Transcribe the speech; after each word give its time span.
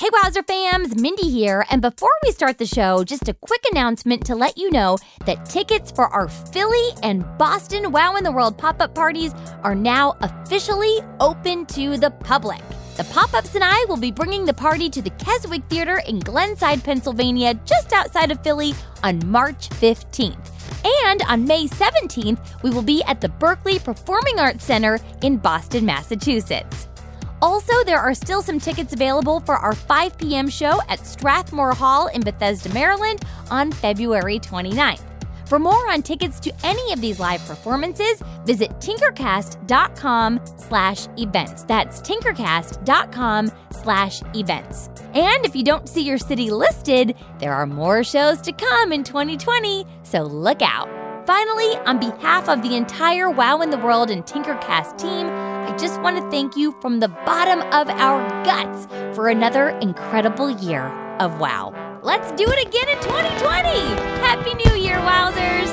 Hey, 0.00 0.10
Wowzer 0.22 0.44
fams, 0.44 0.96
Mindy 0.96 1.28
here. 1.28 1.66
And 1.70 1.82
before 1.82 2.08
we 2.22 2.30
start 2.30 2.58
the 2.58 2.66
show, 2.66 3.02
just 3.02 3.28
a 3.28 3.34
quick 3.34 3.64
announcement 3.72 4.24
to 4.26 4.36
let 4.36 4.56
you 4.56 4.70
know 4.70 4.96
that 5.26 5.44
tickets 5.44 5.90
for 5.90 6.06
our 6.06 6.28
Philly 6.28 6.90
and 7.02 7.24
Boston 7.36 7.90
Wow 7.90 8.14
in 8.14 8.22
the 8.22 8.30
World 8.30 8.56
pop 8.56 8.80
up 8.80 8.94
parties 8.94 9.34
are 9.64 9.74
now 9.74 10.16
officially 10.20 11.00
open 11.18 11.66
to 11.66 11.96
the 11.96 12.12
public. 12.12 12.62
The 12.96 13.02
pop 13.12 13.34
ups 13.34 13.56
and 13.56 13.64
I 13.64 13.86
will 13.88 13.96
be 13.96 14.12
bringing 14.12 14.44
the 14.44 14.54
party 14.54 14.88
to 14.88 15.02
the 15.02 15.10
Keswick 15.10 15.64
Theater 15.68 16.00
in 16.06 16.20
Glenside, 16.20 16.84
Pennsylvania, 16.84 17.54
just 17.64 17.92
outside 17.92 18.30
of 18.30 18.40
Philly 18.44 18.74
on 19.02 19.20
March 19.28 19.68
15th. 19.68 20.52
And 21.08 21.22
on 21.22 21.44
May 21.44 21.66
17th, 21.66 22.62
we 22.62 22.70
will 22.70 22.82
be 22.82 23.02
at 23.08 23.20
the 23.20 23.30
Berklee 23.30 23.82
Performing 23.82 24.38
Arts 24.38 24.64
Center 24.64 25.00
in 25.22 25.38
Boston, 25.38 25.84
Massachusetts. 25.84 26.87
Also, 27.40 27.72
there 27.84 28.00
are 28.00 28.14
still 28.14 28.42
some 28.42 28.58
tickets 28.58 28.92
available 28.92 29.40
for 29.40 29.56
our 29.56 29.74
5 29.74 30.18
p.m. 30.18 30.48
show 30.48 30.80
at 30.88 31.06
Strathmore 31.06 31.72
Hall 31.74 32.08
in 32.08 32.20
Bethesda, 32.20 32.72
Maryland 32.72 33.24
on 33.50 33.70
February 33.72 34.38
29th. 34.38 35.02
For 35.48 35.58
more 35.58 35.90
on 35.90 36.02
tickets 36.02 36.38
to 36.40 36.52
any 36.62 36.92
of 36.92 37.00
these 37.00 37.18
live 37.18 37.40
performances, 37.46 38.22
visit 38.44 38.70
tinkercast.com 38.80 40.40
slash 40.58 41.08
events. 41.16 41.64
That's 41.64 42.02
tinkercast.com 42.02 43.52
slash 43.70 44.20
events. 44.34 44.90
And 45.14 45.46
if 45.46 45.56
you 45.56 45.64
don't 45.64 45.88
see 45.88 46.02
your 46.02 46.18
city 46.18 46.50
listed, 46.50 47.14
there 47.38 47.54
are 47.54 47.66
more 47.66 48.04
shows 48.04 48.42
to 48.42 48.52
come 48.52 48.92
in 48.92 49.04
2020, 49.04 49.86
so 50.02 50.22
look 50.22 50.60
out. 50.60 50.97
Finally, 51.28 51.76
on 51.84 51.98
behalf 52.00 52.48
of 52.48 52.62
the 52.62 52.74
entire 52.74 53.28
Wow 53.28 53.60
in 53.60 53.68
the 53.68 53.76
World 53.76 54.10
and 54.10 54.24
Tinkercast 54.24 54.96
team, 54.96 55.26
I 55.26 55.76
just 55.76 56.00
want 56.00 56.16
to 56.16 56.30
thank 56.30 56.56
you 56.56 56.74
from 56.80 57.00
the 57.00 57.08
bottom 57.08 57.60
of 57.70 57.90
our 57.90 58.26
guts 58.46 58.86
for 59.14 59.28
another 59.28 59.68
incredible 59.80 60.48
year 60.48 60.86
of 61.20 61.38
wow. 61.38 61.74
Let's 62.02 62.32
do 62.32 62.46
it 62.48 62.66
again 62.66 62.88
in 62.88 62.98
2020. 63.02 63.68
Happy 64.24 64.54
New 64.54 64.82
Year, 64.82 64.96
Wowzers! 65.00 65.68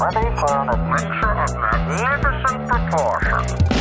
Ready 0.00 0.28
for 0.36 0.52
an 0.58 0.68
adventure 0.68 1.32
of 1.32 1.54
magnificent 1.54 2.68
proportions. 2.68 3.75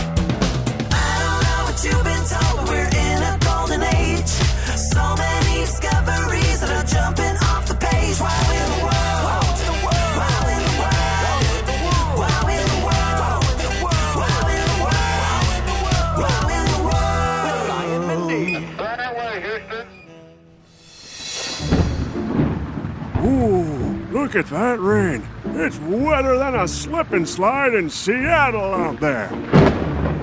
Look 24.25 24.35
at 24.35 24.47
that 24.47 24.79
rain. 24.79 25.23
It's 25.53 25.77
wetter 25.77 26.39
than 26.39 26.55
a 26.55 26.67
slip 26.67 27.11
and 27.11 27.29
slide 27.29 27.75
in 27.75 27.91
Seattle 27.91 28.73
out 28.73 28.99
there. 28.99 29.31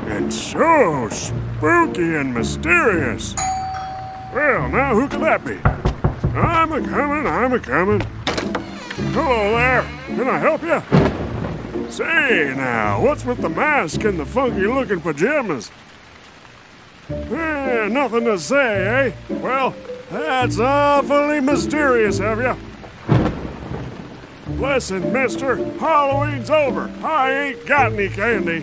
And 0.08 0.34
so 0.34 1.08
spooky 1.08 2.16
and 2.16 2.34
mysterious. 2.34 3.36
Well, 4.34 4.68
now 4.70 4.96
who 4.96 5.06
could 5.06 5.20
that 5.20 5.44
be? 5.44 5.60
I'm 6.36 6.72
a 6.72 6.80
comin', 6.80 7.28
I'm 7.28 7.52
a 7.52 7.60
comin'. 7.60 8.00
Hello 9.12 9.52
there. 9.52 9.82
Can 10.06 10.28
I 10.28 10.38
help 10.38 10.62
you? 10.62 11.88
Say 11.88 12.54
now, 12.56 13.00
what's 13.00 13.24
with 13.24 13.40
the 13.40 13.50
mask 13.50 14.02
and 14.02 14.18
the 14.18 14.26
funky 14.26 14.66
looking 14.66 15.00
pajamas? 15.00 15.70
Eh, 17.08 17.88
nothing 17.88 18.24
to 18.24 18.36
say, 18.36 19.12
eh? 19.28 19.34
Well, 19.36 19.76
that's 20.10 20.58
awfully 20.58 21.38
mysterious 21.38 22.18
of 22.18 22.40
you. 22.40 22.71
Listen, 24.62 25.12
mister, 25.12 25.56
Halloween's 25.56 26.48
over. 26.48 26.88
I 27.02 27.32
ain't 27.32 27.66
got 27.66 27.94
any 27.94 28.08
candy. 28.08 28.60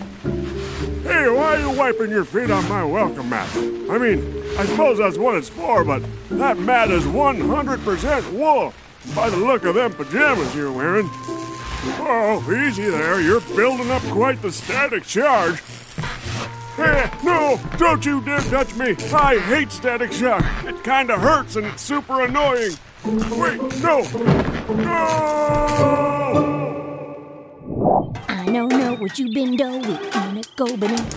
Hey, 1.02 1.28
why 1.28 1.56
are 1.56 1.60
you 1.60 1.70
wiping 1.72 2.08
your 2.08 2.24
feet 2.24 2.50
on 2.50 2.66
my 2.70 2.82
welcome 2.82 3.28
mat? 3.28 3.54
I 3.54 3.98
mean, 3.98 4.42
I 4.58 4.64
suppose 4.64 4.96
that's 4.96 5.18
what 5.18 5.36
it's 5.36 5.50
for, 5.50 5.84
but 5.84 6.02
that 6.30 6.56
mat 6.56 6.90
is 6.90 7.04
100% 7.04 8.32
wool. 8.32 8.72
By 9.14 9.28
the 9.28 9.36
look 9.36 9.66
of 9.66 9.74
them 9.74 9.92
pajamas 9.92 10.54
you're 10.54 10.72
wearing. 10.72 11.06
Oh, 12.00 12.42
easy 12.66 12.88
there. 12.88 13.20
You're 13.20 13.42
building 13.54 13.90
up 13.90 14.02
quite 14.04 14.40
the 14.40 14.50
static 14.50 15.04
charge. 15.04 15.60
Hey, 16.76 17.10
no, 17.22 17.60
don't 17.76 18.06
you 18.06 18.22
dare 18.22 18.40
touch 18.40 18.74
me. 18.74 18.96
I 19.12 19.38
hate 19.38 19.70
static 19.70 20.12
shock. 20.12 20.42
It 20.64 20.82
kinda 20.82 21.18
hurts 21.18 21.56
and 21.56 21.66
it's 21.66 21.82
super 21.82 22.22
annoying. 22.22 22.72
Wait, 23.04 23.60
no. 23.82 24.02
No! 24.74 25.32
I 28.28 28.44
don't 28.46 28.68
know 28.68 28.94
what 28.96 29.18
you've 29.18 29.32
been 29.32 29.56
doing. 29.56 29.82
Gonna 30.10 30.42
go 30.56 30.76
banana. 30.76 31.08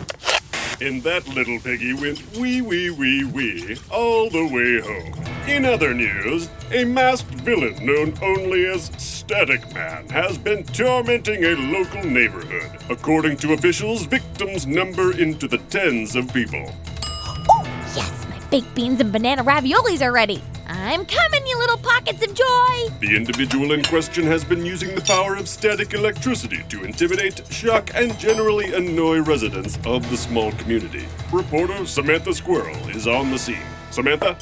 And 0.80 1.04
that 1.04 1.28
little 1.28 1.60
piggy 1.60 1.94
went 1.94 2.22
wee 2.38 2.62
wee 2.62 2.90
wee 2.90 3.26
wee 3.26 3.78
all 3.92 4.30
the 4.30 4.48
way 4.48 4.80
home. 4.80 5.14
In 5.48 5.66
other 5.66 5.94
news, 5.94 6.50
a 6.72 6.86
masked 6.86 7.36
villain 7.36 7.86
known 7.86 8.14
only 8.22 8.66
as 8.66 8.90
Static 8.98 9.74
Man 9.74 10.08
has 10.10 10.38
been 10.38 10.64
tormenting 10.64 11.44
a 11.44 11.56
local 11.56 12.04
neighborhood. 12.04 12.72
According 12.90 13.38
to 13.38 13.54
officials, 13.54 14.06
victims 14.06 14.66
number 14.66 15.18
into 15.20 15.50
the 15.50 15.58
tens 15.70 16.16
of 16.16 16.34
people. 16.34 16.74
Oh, 17.50 17.64
yes, 17.94 18.26
my 18.30 18.40
baked 18.50 18.74
beans 18.74 19.02
and 19.02 19.12
banana 19.12 19.44
raviolis 19.44 20.02
are 20.02 20.14
ready. 20.14 20.42
I'm 20.84 21.06
coming, 21.06 21.48
you 21.48 21.58
little 21.58 21.78
pockets 21.78 22.22
of 22.28 22.34
joy. 22.34 22.90
The 23.00 23.16
individual 23.16 23.72
in 23.72 23.84
question 23.84 24.26
has 24.26 24.44
been 24.44 24.66
using 24.66 24.94
the 24.94 25.02
power 25.02 25.38
of 25.38 25.48
static 25.48 25.94
electricity 25.94 26.62
to 26.68 26.84
intimidate, 26.84 27.42
shock, 27.50 27.92
and 27.96 28.20
generally 28.20 28.74
annoy 28.74 29.22
residents 29.22 29.80
of 29.86 30.10
the 30.10 30.18
small 30.18 30.52
community. 30.52 31.06
Reporter 31.32 31.86
Samantha 31.86 32.34
Squirrel 32.34 32.76
is 32.90 33.08
on 33.08 33.32
the 33.32 33.40
scene. 33.40 33.64
Samantha? 33.92 34.36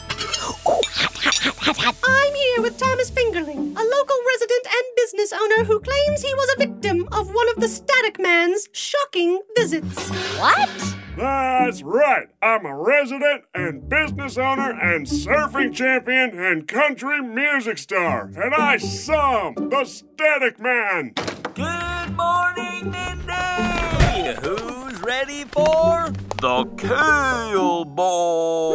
I'm 2.04 2.34
here 2.34 2.62
with 2.64 2.76
Thomas 2.80 3.12
Fingerling, 3.12 3.78
a 3.78 3.84
local 3.84 4.18
resident 4.26 4.66
and 4.66 4.96
business 4.96 5.32
owner 5.34 5.64
who 5.64 5.80
claims 5.80 6.24
he 6.24 6.34
was 6.34 6.56
a 6.56 6.66
victim 6.66 7.08
of 7.12 7.32
one 7.36 7.50
of 7.50 7.58
the 7.58 7.68
Static 7.68 8.20
Man's 8.20 8.68
shocking 8.72 9.42
visits. 9.56 10.10
What? 10.40 10.96
That's 11.18 11.84
right. 11.84 12.28
I'm 12.42 12.66
a 12.66 12.76
resident 12.76 13.44
and 13.54 13.88
business 13.90 14.38
owner 14.38 14.72
and 14.72 15.06
surfing 15.06 15.74
champion 15.74 16.40
and 16.40 16.68
country 16.68 17.22
music 17.22 17.78
star. 17.78 18.32
And 18.36 18.54
I 18.56 18.78
sum 18.78 19.56
the 19.56 19.84
Static 19.86 20.60
Man. 20.60 21.14
Good 21.54 22.16
morning, 22.16 22.92
Mindy! 22.92 24.40
Who's 24.42 25.02
ready 25.02 25.44
for 25.46 26.14
the 26.40 26.66
Kale 26.78 27.84
Bowl? 27.86 28.72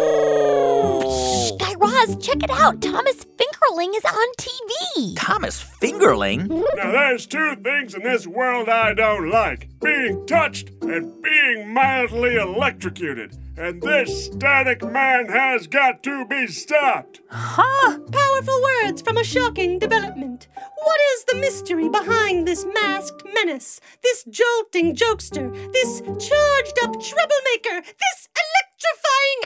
Guy 1.59 1.75
Raz, 1.79 2.17
check 2.17 2.43
it 2.43 2.51
out. 2.51 2.83
Thomas 2.83 3.25
Fingerling 3.67 3.97
is 3.97 4.05
on 4.05 4.29
TV. 4.39 5.15
Thomas 5.17 5.65
Fingerling? 5.81 6.49
Now, 6.49 6.93
there's 6.93 7.27
two 7.27 7.57
things 7.57 7.95
in 7.95 8.03
this 8.03 8.27
world 8.27 8.69
I 8.69 8.95
don't 8.95 9.31
like 9.31 9.69
being 9.81 10.27
touched 10.27 10.71
and 10.83 11.23
being 11.23 11.73
mildly 11.73 12.37
electrocuted. 12.37 13.37
And 13.57 13.81
this 13.81 14.27
static 14.27 14.85
man 14.85 15.29
has 15.29 15.67
got 15.67 16.03
to 16.03 16.27
be 16.27 16.47
stopped. 16.47 17.21
Huh? 17.31 17.99
Powerful 18.13 18.63
words 18.63 19.03
from 19.03 19.17
a 19.17 19.25
shocking 19.25 19.79
development. 19.79 20.49
What 20.55 21.01
is 21.15 21.25
the 21.25 21.37
mystery 21.37 21.89
behind 21.89 22.47
this 22.47 22.65
masked 22.75 23.23
menace? 23.35 23.81
This 24.03 24.25
jolting 24.25 24.95
jokester? 24.95 25.53
This 25.73 26.01
charged 26.01 26.79
up 26.83 27.01
troublemaker? 27.01 27.83
This 27.99 28.29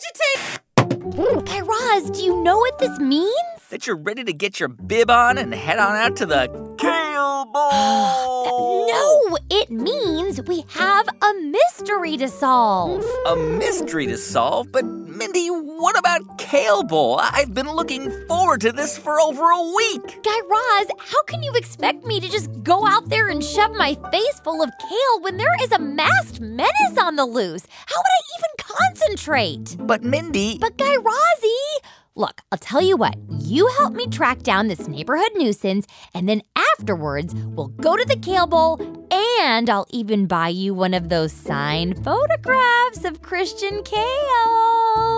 agitator? 0.77 1.43
Guy 1.45 1.61
Raz, 1.61 2.09
do 2.11 2.21
you 2.21 2.41
know 2.43 2.57
what 2.57 2.79
this 2.79 2.97
means? 2.99 3.60
That 3.71 3.87
you're 3.87 3.95
ready 3.95 4.25
to 4.25 4.33
get 4.33 4.59
your 4.59 4.67
bib 4.67 5.09
on 5.09 5.37
and 5.37 5.53
head 5.53 5.79
on 5.79 5.95
out 5.95 6.17
to 6.17 6.25
the 6.25 6.47
Kale 6.77 7.45
Bowl? 7.45 8.87
No, 8.91 9.37
it 9.49 9.71
means 9.71 10.41
we 10.41 10.65
have 10.69 11.07
a 11.07 11.33
mystery 11.41 12.17
to 12.17 12.27
solve. 12.27 13.05
A 13.27 13.35
mystery 13.37 14.05
to 14.07 14.17
solve, 14.17 14.69
but 14.73 14.83
Mindy, 14.83 15.47
what 15.47 15.97
about 15.97 16.37
Kale 16.37 16.83
Bowl? 16.83 17.19
I've 17.21 17.53
been 17.53 17.71
looking 17.71 18.11
forward 18.27 18.59
to 18.61 18.73
this 18.73 18.97
for 18.97 19.21
over 19.21 19.43
a 19.49 19.73
week. 19.77 20.21
Guy 20.23 20.39
Raz, 20.49 20.87
how 20.99 21.23
can 21.23 21.41
you 21.41 21.53
expect 21.53 22.05
me 22.05 22.19
to 22.19 22.27
just 22.27 22.49
go 22.63 22.85
out 22.85 23.07
there 23.09 23.29
and 23.29 23.41
shove 23.41 23.71
my 23.71 23.95
face 24.11 24.39
full 24.43 24.61
of 24.61 24.69
kale 24.79 25.21
when 25.21 25.37
there 25.37 25.55
is 25.61 25.71
a 25.71 25.79
masked 25.79 26.41
menace 26.41 26.97
on 26.99 27.15
the 27.15 27.25
loose? 27.25 27.65
How 27.85 27.95
would 27.97 28.17
I 28.19 28.23
even 28.37 28.51
concentrate? 28.57 29.77
But 29.79 30.03
Mindy, 30.03 30.57
But 30.59 30.77
Guy 30.77 30.95
Razzie, 30.97 31.87
look, 32.15 32.41
I'll 32.51 32.57
tell 32.57 32.81
you 32.81 32.97
what. 32.97 33.15
You 33.39 33.67
help 33.77 33.93
me 33.93 34.07
track 34.07 34.43
down 34.43 34.67
this 34.67 34.87
neighborhood 34.87 35.31
nuisance, 35.35 35.87
and 36.13 36.27
then 36.27 36.41
afterwards, 36.55 37.33
we'll 37.35 37.67
go 37.67 37.95
to 37.95 38.05
the 38.05 38.17
Kale 38.17 38.47
Bowl, 38.47 38.77
and 39.11 39.69
I'll 39.69 39.87
even 39.89 40.27
buy 40.27 40.47
you 40.49 40.73
one 40.73 40.93
of 40.93 41.09
those 41.09 41.33
signed 41.33 42.03
photographs 42.03 43.03
of 43.03 43.21
Christian 43.21 43.83
Kale. 43.83 44.07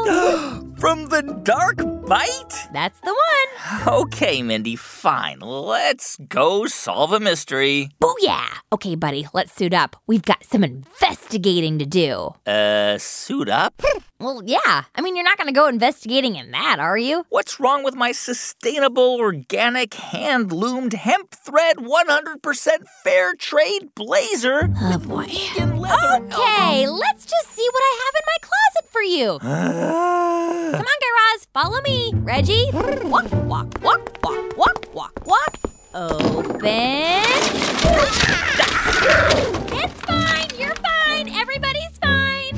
From 0.77 1.07
the 1.07 1.21
dark 1.43 1.77
bite? 2.05 2.67
That's 2.73 2.99
the 2.99 3.15
one. 3.15 3.87
Okay, 3.87 4.41
Mindy, 4.43 4.75
fine. 4.75 5.39
Let's 5.39 6.17
go 6.27 6.65
solve 6.65 7.13
a 7.13 7.21
mystery. 7.21 7.89
Booyah! 8.01 8.57
Okay, 8.73 8.95
buddy, 8.95 9.27
let's 9.33 9.53
suit 9.53 9.73
up. 9.73 9.95
We've 10.07 10.21
got 10.21 10.43
some 10.43 10.63
investigating 10.63 11.79
to 11.79 11.85
do. 11.85 12.33
Uh, 12.45 12.97
suit 12.97 13.47
up? 13.47 13.81
Well, 14.19 14.41
yeah. 14.45 14.83
I 14.95 15.01
mean, 15.01 15.15
you're 15.15 15.23
not 15.25 15.37
going 15.37 15.47
to 15.47 15.53
go 15.53 15.67
investigating 15.67 16.35
in 16.35 16.51
that, 16.51 16.79
are 16.79 16.97
you? 16.97 17.25
What's 17.29 17.59
wrong 17.59 17.83
with 17.83 17.95
my 17.95 18.11
sustainable, 18.11 19.17
organic, 19.19 19.93
hand 19.93 20.51
loomed 20.51 20.93
hemp 20.93 21.31
thread 21.31 21.77
100% 21.77 22.69
fair 23.03 23.35
trade 23.35 23.82
blazer? 23.95 24.69
Oh, 24.81 24.97
boy. 24.97 25.25
Okay, 25.25 26.87
let's 26.87 27.25
just 27.25 27.49
see 27.51 27.67
what 27.71 27.81
I 27.83 27.93
have 28.03 28.15
in 28.15 28.25
my 28.27 28.37
closet 28.41 28.85
for 28.91 29.01
you. 29.01 29.39
Come 29.39 30.81
on, 30.81 30.81
Guy 30.81 31.11
Raz, 31.33 31.47
follow 31.53 31.81
me. 31.81 32.11
Reggie, 32.15 32.69
walk, 32.73 33.31
walk, 33.31 33.81
walk, 33.81 34.19
walk, 34.23 34.57
walk, 34.57 34.93
walk, 34.93 35.25
walk. 35.25 35.57
Open. 35.93 37.23
It's 39.75 39.99
fine. 40.01 40.49
You're 40.57 40.75
fine. 40.75 41.29
Everybody's 41.29 41.97
fine. 42.01 42.57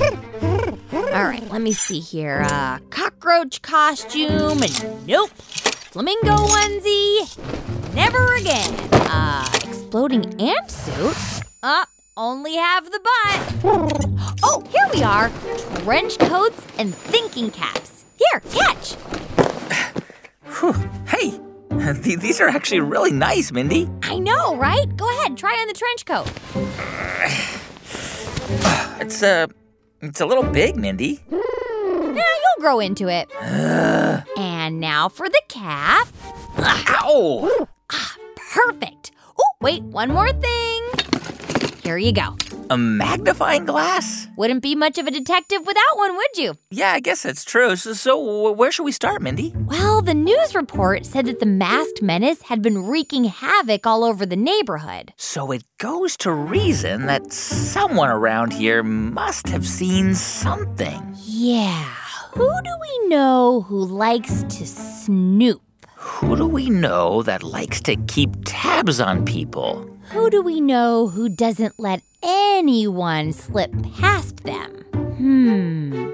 All 0.93 1.23
right, 1.25 1.43
let 1.51 1.61
me 1.61 1.73
see 1.73 1.99
here. 1.99 2.45
Uh, 2.49 2.79
cockroach 2.89 3.61
costume, 3.61 4.61
and 4.63 5.05
nope. 5.07 5.31
Flamingo 5.31 6.35
onesie, 6.35 7.25
never 7.93 8.35
again. 8.35 8.73
Uh, 8.93 9.47
exploding 9.95 10.41
ant 10.41 10.69
suit. 10.69 11.41
Uh, 11.63 11.85
only 12.17 12.57
have 12.57 12.91
the 12.91 12.99
butt. 12.99 13.55
Oh, 14.43 14.61
here 14.69 14.89
we 14.93 15.01
are. 15.01 15.29
Trench 15.83 16.19
coats 16.19 16.61
and 16.77 16.93
thinking 16.93 17.49
caps. 17.49 18.03
Here, 18.17 18.41
catch. 18.51 18.95
Hey, 21.07 21.39
th- 22.03 22.19
these 22.19 22.41
are 22.41 22.49
actually 22.49 22.81
really 22.81 23.11
nice, 23.11 23.53
Mindy. 23.53 23.89
I 24.03 24.19
know, 24.19 24.57
right? 24.57 24.85
Go 24.97 25.09
ahead, 25.19 25.37
try 25.37 25.53
on 25.53 25.67
the 25.67 25.73
trench 25.73 26.05
coat. 26.05 26.29
It's 28.97 29.21
uh, 29.21 29.47
it's 30.01 30.21
a 30.21 30.25
little 30.25 30.43
big, 30.43 30.77
Mindy. 30.77 31.19
Yeah, 31.29 31.37
you'll 31.39 32.61
grow 32.61 32.79
into 32.79 33.07
it. 33.07 33.29
and 34.37 34.79
now 34.79 35.09
for 35.09 35.29
the 35.29 35.41
cap. 35.47 36.07
Ow! 36.57 37.67
Perfect. 38.53 39.04
Wait, 39.65 39.81
one 39.81 40.11
more 40.11 40.31
thing. 40.31 40.83
Here 41.81 41.97
you 41.97 42.11
go. 42.11 42.37
A 42.69 42.77
magnifying 42.77 43.65
glass? 43.65 44.27
Wouldn't 44.37 44.61
be 44.61 44.75
much 44.75 44.99
of 44.99 45.07
a 45.07 45.11
detective 45.11 45.65
without 45.65 45.95
one, 45.95 46.15
would 46.15 46.37
you? 46.37 46.53
Yeah, 46.69 46.91
I 46.91 46.99
guess 46.99 47.23
that's 47.23 47.43
true. 47.43 47.75
So, 47.75 47.93
so 47.93 48.51
where 48.51 48.71
should 48.71 48.83
we 48.83 48.91
start, 48.91 49.23
Mindy? 49.23 49.55
Well, 49.55 50.03
the 50.03 50.13
news 50.13 50.53
report 50.53 51.03
said 51.03 51.25
that 51.25 51.39
the 51.39 51.47
masked 51.47 52.03
menace 52.03 52.43
had 52.43 52.61
been 52.61 52.85
wreaking 52.85 53.23
havoc 53.23 53.87
all 53.87 54.03
over 54.03 54.23
the 54.23 54.35
neighborhood. 54.35 55.13
So 55.17 55.51
it 55.51 55.63
goes 55.79 56.15
to 56.17 56.31
reason 56.31 57.07
that 57.07 57.33
someone 57.33 58.11
around 58.11 58.53
here 58.53 58.83
must 58.83 59.49
have 59.49 59.65
seen 59.65 60.13
something. 60.13 61.15
Yeah. 61.23 61.91
Who 62.33 62.51
do 62.63 62.71
we 62.81 63.07
know 63.07 63.61
who 63.61 63.83
likes 63.83 64.43
to 64.43 64.67
snoop? 64.67 65.64
Who 66.05 66.35
do 66.35 66.45
we 66.47 66.69
know 66.69 67.23
that 67.23 67.41
likes 67.41 67.81
to 67.81 67.95
keep 67.95 68.29
tabs 68.45 69.01
on 69.01 69.25
people? 69.25 69.89
Who 70.11 70.29
do 70.29 70.43
we 70.43 70.61
know 70.61 71.07
who 71.07 71.29
doesn't 71.29 71.79
let 71.79 72.03
anyone 72.21 73.33
slip 73.33 73.71
past 73.99 74.43
them? 74.43 74.71
Hmm. 75.17 76.11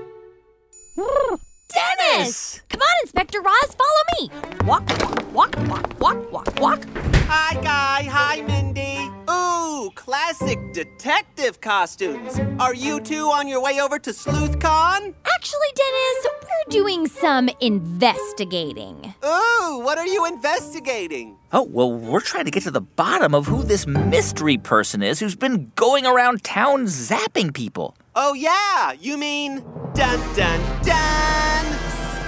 Dennis! 1.67 2.61
Come 2.69 2.81
on, 2.81 2.95
Inspector 3.03 3.39
Raz, 3.41 3.75
follow 3.75 4.03
me. 4.17 4.31
Walk, 4.65 4.87
walk, 4.89 5.33
walk, 5.33 5.55
walk, 5.67 5.99
walk, 5.99 6.31
walk, 6.31 6.59
walk. 6.59 6.85
Hi, 7.27 7.53
Guy. 7.61 8.03
Hi, 8.09 8.41
Mindy. 8.41 9.09
Ooh, 9.29 9.91
classic 9.95 10.57
detective 10.73 11.59
costumes. 11.59 12.39
Are 12.59 12.73
you 12.73 13.01
two 13.01 13.27
on 13.27 13.47
your 13.47 13.61
way 13.61 13.79
over 13.81 13.99
to 13.99 14.11
SleuthCon? 14.11 15.13
Actually, 15.25 15.71
Dennis, 15.75 16.27
we're 16.67 16.71
doing 16.71 17.07
some 17.07 17.49
investigating. 17.59 19.13
Ooh, 19.23 19.81
what 19.83 19.97
are 19.97 20.07
you 20.07 20.25
investigating? 20.25 21.37
Oh, 21.51 21.63
well, 21.63 21.91
we're 21.91 22.21
trying 22.21 22.45
to 22.45 22.51
get 22.51 22.63
to 22.63 22.71
the 22.71 22.81
bottom 22.81 23.33
of 23.33 23.47
who 23.47 23.63
this 23.63 23.87
mystery 23.87 24.57
person 24.57 25.01
is 25.01 25.19
who's 25.19 25.35
been 25.35 25.71
going 25.75 26.05
around 26.05 26.43
town 26.43 26.85
zapping 26.85 27.53
people. 27.53 27.95
Oh, 28.15 28.33
yeah, 28.33 28.93
you 28.93 29.17
mean 29.17 29.63
dun 29.93 30.19
dun 30.35 30.83
dun! 30.83 31.65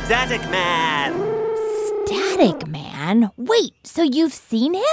Static 0.06 0.41
Man. 0.50 1.13
Static 2.06 2.68
Man? 2.68 3.31
Wait, 3.38 3.74
so 3.83 4.03
you've 4.03 4.33
seen 4.33 4.74
him? 4.74 4.83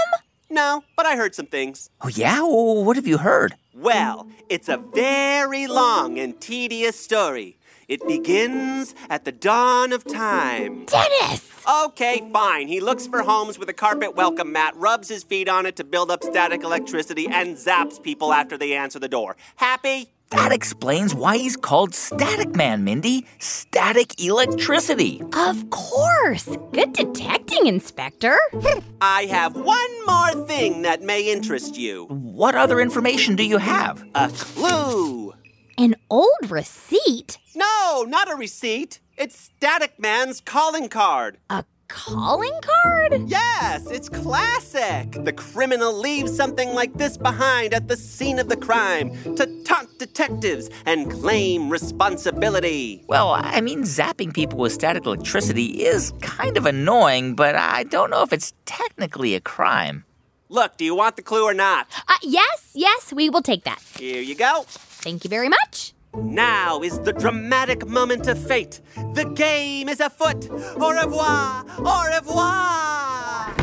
No, 0.48 0.82
but 0.96 1.06
I 1.06 1.16
heard 1.16 1.34
some 1.34 1.46
things. 1.46 1.90
Oh, 2.00 2.08
yeah? 2.08 2.38
Oh, 2.40 2.82
what 2.82 2.96
have 2.96 3.06
you 3.06 3.18
heard? 3.18 3.54
Well, 3.72 4.28
it's 4.48 4.68
a 4.68 4.76
very 4.76 5.66
long 5.66 6.18
and 6.18 6.40
tedious 6.40 6.98
story. 6.98 7.56
It 7.90 8.06
begins 8.06 8.94
at 9.08 9.24
the 9.24 9.32
dawn 9.32 9.92
of 9.92 10.04
time. 10.04 10.84
Dennis! 10.84 11.50
Okay, 11.86 12.22
fine. 12.32 12.68
He 12.68 12.78
looks 12.78 13.08
for 13.08 13.22
homes 13.22 13.58
with 13.58 13.68
a 13.68 13.72
carpet 13.72 14.14
welcome 14.14 14.52
mat, 14.52 14.74
rubs 14.76 15.08
his 15.08 15.24
feet 15.24 15.48
on 15.48 15.66
it 15.66 15.74
to 15.74 15.82
build 15.82 16.08
up 16.08 16.22
static 16.22 16.62
electricity, 16.62 17.26
and 17.26 17.56
zaps 17.56 18.00
people 18.00 18.32
after 18.32 18.56
they 18.56 18.74
answer 18.76 19.00
the 19.00 19.08
door. 19.08 19.36
Happy? 19.56 20.12
That 20.30 20.52
explains 20.52 21.16
why 21.16 21.38
he's 21.38 21.56
called 21.56 21.92
Static 21.92 22.54
Man, 22.54 22.84
Mindy. 22.84 23.26
Static 23.40 24.22
electricity. 24.22 25.20
Of 25.32 25.68
course. 25.70 26.48
Good 26.72 26.92
detecting, 26.92 27.66
Inspector. 27.66 28.38
I 29.00 29.24
have 29.24 29.56
one 29.56 30.06
more 30.06 30.46
thing 30.46 30.82
that 30.82 31.02
may 31.02 31.22
interest 31.32 31.76
you 31.76 32.04
What 32.04 32.54
other 32.54 32.80
information 32.80 33.34
do 33.34 33.42
you 33.44 33.58
have? 33.58 34.04
a 34.14 34.28
clue. 34.28 35.34
An 35.80 35.94
old 36.10 36.50
receipt? 36.50 37.38
No, 37.56 38.04
not 38.06 38.30
a 38.30 38.34
receipt. 38.34 39.00
It's 39.16 39.34
Static 39.34 39.98
Man's 39.98 40.42
calling 40.42 40.90
card. 40.90 41.38
A 41.48 41.64
calling 41.88 42.52
card? 42.60 43.22
Yes, 43.26 43.90
it's 43.90 44.10
classic. 44.10 45.12
The 45.12 45.32
criminal 45.32 45.98
leaves 45.98 46.36
something 46.36 46.74
like 46.74 46.92
this 46.98 47.16
behind 47.16 47.72
at 47.72 47.88
the 47.88 47.96
scene 47.96 48.38
of 48.38 48.50
the 48.50 48.58
crime 48.58 49.10
to 49.36 49.46
taunt 49.64 49.98
detectives 49.98 50.68
and 50.84 51.10
claim 51.10 51.70
responsibility. 51.70 53.02
Well, 53.06 53.30
I 53.30 53.62
mean, 53.62 53.84
zapping 53.84 54.34
people 54.34 54.58
with 54.58 54.74
static 54.74 55.06
electricity 55.06 55.82
is 55.86 56.12
kind 56.20 56.58
of 56.58 56.66
annoying, 56.66 57.36
but 57.36 57.54
I 57.54 57.84
don't 57.84 58.10
know 58.10 58.22
if 58.22 58.34
it's 58.34 58.52
technically 58.66 59.34
a 59.34 59.40
crime. 59.40 60.04
Look, 60.50 60.76
do 60.76 60.84
you 60.84 60.96
want 60.96 61.14
the 61.14 61.22
clue 61.22 61.44
or 61.44 61.54
not? 61.54 61.86
Uh, 62.08 62.16
yes, 62.22 62.72
yes, 62.74 63.12
we 63.12 63.30
will 63.30 63.40
take 63.40 63.62
that. 63.64 63.80
Here 63.96 64.20
you 64.20 64.34
go. 64.34 64.66
Thank 65.00 65.24
you 65.24 65.30
very 65.30 65.48
much. 65.48 65.94
Now 66.14 66.82
is 66.82 67.00
the 67.00 67.12
dramatic 67.12 67.86
moment 67.86 68.26
of 68.26 68.38
fate. 68.38 68.80
The 69.14 69.24
game 69.24 69.88
is 69.88 70.00
afoot. 70.00 70.48
Au 70.50 70.90
revoir. 70.90 71.64
Au 71.78 72.04
revoir. 72.16 73.54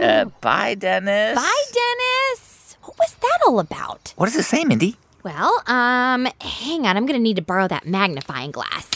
Uh, 0.00 0.24
bye, 0.40 0.74
Dennis. 0.74 1.36
Bye, 1.36 1.64
Dennis. 1.72 2.76
What 2.82 2.98
was 2.98 3.14
that 3.20 3.38
all 3.46 3.58
about? 3.60 4.14
What 4.16 4.26
does 4.26 4.36
it 4.36 4.44
say, 4.44 4.64
Mindy? 4.64 4.96
Well, 5.22 5.52
um, 5.66 6.26
hang 6.40 6.86
on. 6.86 6.96
I'm 6.96 7.04
going 7.04 7.18
to 7.18 7.22
need 7.22 7.36
to 7.36 7.42
borrow 7.42 7.68
that 7.68 7.86
magnifying 7.86 8.52
glass. 8.52 8.88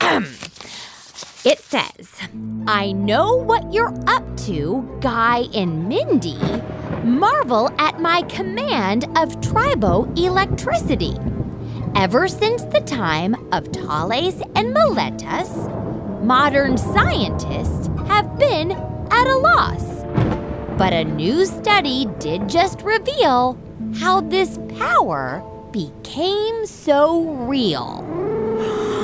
it 1.44 1.58
says, 1.58 2.12
I 2.68 2.92
know 2.92 3.34
what 3.34 3.72
you're 3.72 3.92
up 4.06 4.36
to, 4.46 4.98
Guy 5.00 5.46
and 5.52 5.88
Mindy. 5.88 6.38
Marvel 7.06 7.70
at 7.78 8.00
my 8.00 8.20
command 8.22 9.04
of 9.16 9.40
triboelectricity. 9.40 11.14
Ever 11.94 12.26
since 12.26 12.64
the 12.64 12.80
time 12.80 13.36
of 13.52 13.68
Thales 13.68 14.42
and 14.56 14.74
Miletus, 14.74 15.68
modern 16.24 16.76
scientists 16.76 17.86
have 18.08 18.36
been 18.40 18.72
at 18.72 19.28
a 19.28 19.36
loss. 19.36 20.02
But 20.76 20.92
a 20.92 21.04
new 21.04 21.46
study 21.46 22.06
did 22.18 22.48
just 22.48 22.82
reveal 22.82 23.56
how 23.94 24.22
this 24.22 24.58
power 24.76 25.44
became 25.70 26.66
so 26.66 27.22
real. 27.46 28.04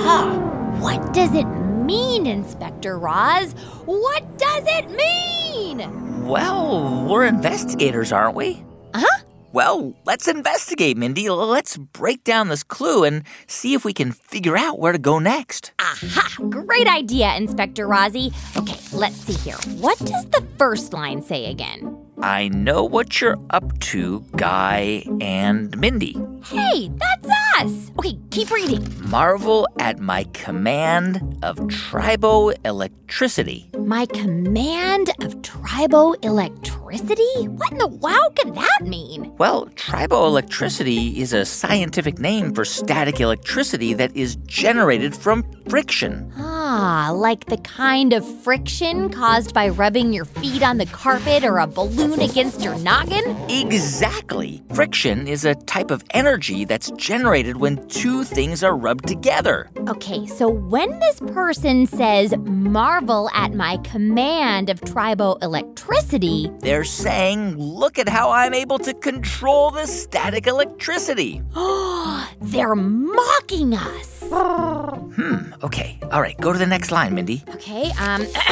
Huh. 0.02 0.40
What 0.80 1.12
does 1.14 1.32
it 1.34 1.44
mean, 1.44 2.26
Inspector 2.26 2.98
Raz? 2.98 3.52
What 3.84 4.38
does 4.38 4.64
it 4.66 4.90
mean? 4.90 6.11
Well, 6.22 7.04
we're 7.08 7.26
investigators, 7.26 8.12
aren't 8.12 8.36
we? 8.36 8.64
Huh? 8.94 9.18
Well, 9.52 9.94
let's 10.06 10.28
investigate, 10.28 10.96
Mindy. 10.96 11.28
Let's 11.28 11.76
break 11.76 12.22
down 12.22 12.48
this 12.48 12.62
clue 12.62 13.02
and 13.02 13.24
see 13.48 13.74
if 13.74 13.84
we 13.84 13.92
can 13.92 14.12
figure 14.12 14.56
out 14.56 14.78
where 14.78 14.92
to 14.92 14.98
go 14.98 15.18
next. 15.18 15.72
Aha! 15.80 16.36
Great 16.48 16.86
idea, 16.86 17.34
Inspector 17.34 17.84
Rozzy. 17.84 18.32
Okay, 18.56 18.78
let's 18.96 19.16
see 19.16 19.34
here. 19.34 19.58
What 19.80 19.98
does 19.98 20.24
the 20.26 20.46
first 20.58 20.92
line 20.92 21.22
say 21.22 21.50
again? 21.50 21.98
I 22.22 22.48
know 22.48 22.82
what 22.84 23.20
you're 23.20 23.36
up 23.50 23.78
to, 23.80 24.24
Guy 24.36 25.04
and 25.20 25.76
Mindy. 25.76 26.16
Hey, 26.44 26.88
that's 26.94 27.28
us! 27.58 27.90
Okay, 27.98 28.16
keep 28.30 28.52
reading. 28.52 28.86
Marvel 29.10 29.66
at 29.80 29.98
my 29.98 30.22
command 30.32 31.16
of 31.42 31.56
triboelectricity. 31.56 33.74
My 33.84 34.06
command 34.06 35.10
of 35.20 35.34
triboelectricity? 35.42 37.48
What 37.48 37.72
in 37.72 37.78
the 37.78 37.88
wow 37.88 38.30
could 38.36 38.54
that 38.54 38.82
mean? 38.82 39.34
Well, 39.38 39.66
triboelectricity 39.74 41.16
is 41.16 41.32
a 41.32 41.44
scientific 41.44 42.20
name 42.20 42.54
for 42.54 42.64
static 42.64 43.18
electricity 43.20 43.94
that 43.94 44.16
is 44.16 44.36
generated 44.46 45.16
from 45.16 45.42
friction. 45.68 46.32
Ah, 46.74 47.10
like 47.14 47.44
the 47.44 47.58
kind 47.58 48.14
of 48.14 48.24
friction 48.42 49.10
caused 49.10 49.52
by 49.52 49.68
rubbing 49.68 50.10
your 50.10 50.24
feet 50.24 50.62
on 50.62 50.78
the 50.78 50.86
carpet 50.86 51.44
or 51.44 51.58
a 51.58 51.66
balloon 51.66 52.18
against 52.22 52.62
your 52.62 52.74
noggin? 52.78 53.36
Exactly. 53.50 54.62
Friction 54.72 55.28
is 55.28 55.44
a 55.44 55.54
type 55.54 55.90
of 55.90 56.02
energy 56.14 56.64
that's 56.64 56.90
generated 56.92 57.58
when 57.58 57.86
two 57.88 58.24
things 58.24 58.64
are 58.64 58.74
rubbed 58.74 59.06
together. 59.06 59.68
Okay, 59.86 60.26
so 60.26 60.48
when 60.48 60.98
this 60.98 61.20
person 61.20 61.84
says, 61.84 62.34
marvel 62.38 63.28
at 63.34 63.52
my 63.52 63.76
command 63.84 64.70
of 64.70 64.80
triboelectricity, 64.80 66.58
They're 66.60 66.84
saying, 66.84 67.58
look 67.58 67.98
at 67.98 68.08
how 68.08 68.30
I'm 68.30 68.54
able 68.54 68.78
to 68.78 68.94
control 68.94 69.72
the 69.72 69.86
static 69.86 70.46
electricity. 70.46 71.42
they're 72.40 72.74
mocking 72.74 73.74
us. 73.74 74.22
Hmm, 74.32 75.52
okay, 75.62 75.98
all 76.10 76.22
right, 76.22 76.38
go 76.40 76.54
to 76.54 76.61
the 76.62 76.68
next 76.68 76.92
line, 76.92 77.12
Mindy. 77.14 77.42
Okay, 77.48 77.90
um, 77.98 78.22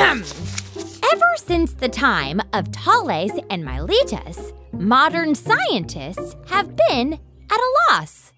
ever 1.12 1.33
since 1.37 1.75
the 1.75 1.88
time 1.88 2.40
of 2.52 2.67
Thales 2.69 3.31
and 3.50 3.64
Miletus, 3.64 4.52
modern 4.73 5.37
scientists 5.37 6.35
have 6.49 6.75
been 6.88 7.12
at 7.12 7.61
a 7.61 7.71
loss. 7.93 8.33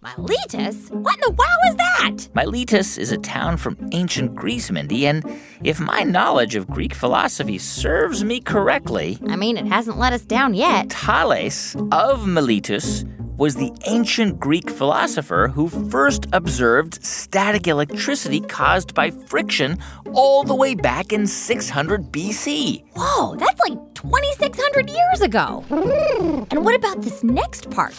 Miletus? 0.00 0.88
What 0.88 1.14
in 1.16 1.20
the 1.20 1.34
wow 1.38 1.56
is 1.68 1.76
that? 1.76 2.28
Miletus 2.34 2.96
is 2.96 3.12
a 3.12 3.18
town 3.18 3.58
from 3.58 3.76
ancient 3.92 4.34
Greece, 4.34 4.70
Mindy, 4.70 5.06
and 5.06 5.22
if 5.62 5.78
my 5.78 6.02
knowledge 6.02 6.54
of 6.54 6.66
Greek 6.66 6.94
philosophy 6.94 7.58
serves 7.58 8.24
me 8.24 8.40
correctly, 8.40 9.18
I 9.28 9.36
mean, 9.36 9.58
it 9.58 9.66
hasn't 9.66 9.98
let 9.98 10.14
us 10.14 10.22
down 10.22 10.54
yet. 10.54 10.90
Thales 10.92 11.76
of 11.92 12.26
Miletus 12.26 13.04
was 13.40 13.56
the 13.56 13.72
ancient 13.86 14.38
Greek 14.38 14.68
philosopher 14.68 15.48
who 15.48 15.66
first 15.66 16.26
observed 16.34 17.02
static 17.02 17.66
electricity 17.66 18.38
caused 18.38 18.92
by 18.92 19.10
friction 19.10 19.78
all 20.12 20.44
the 20.44 20.54
way 20.54 20.74
back 20.74 21.10
in 21.10 21.26
600 21.26 22.12
BC. 22.12 22.84
Whoa, 22.94 23.36
that's 23.36 23.58
like 23.60 23.78
2,600 23.94 24.90
years 24.90 25.20
ago. 25.22 25.64
And 26.50 26.64
what 26.64 26.74
about 26.74 27.00
this 27.00 27.24
next 27.24 27.70
part? 27.70 27.94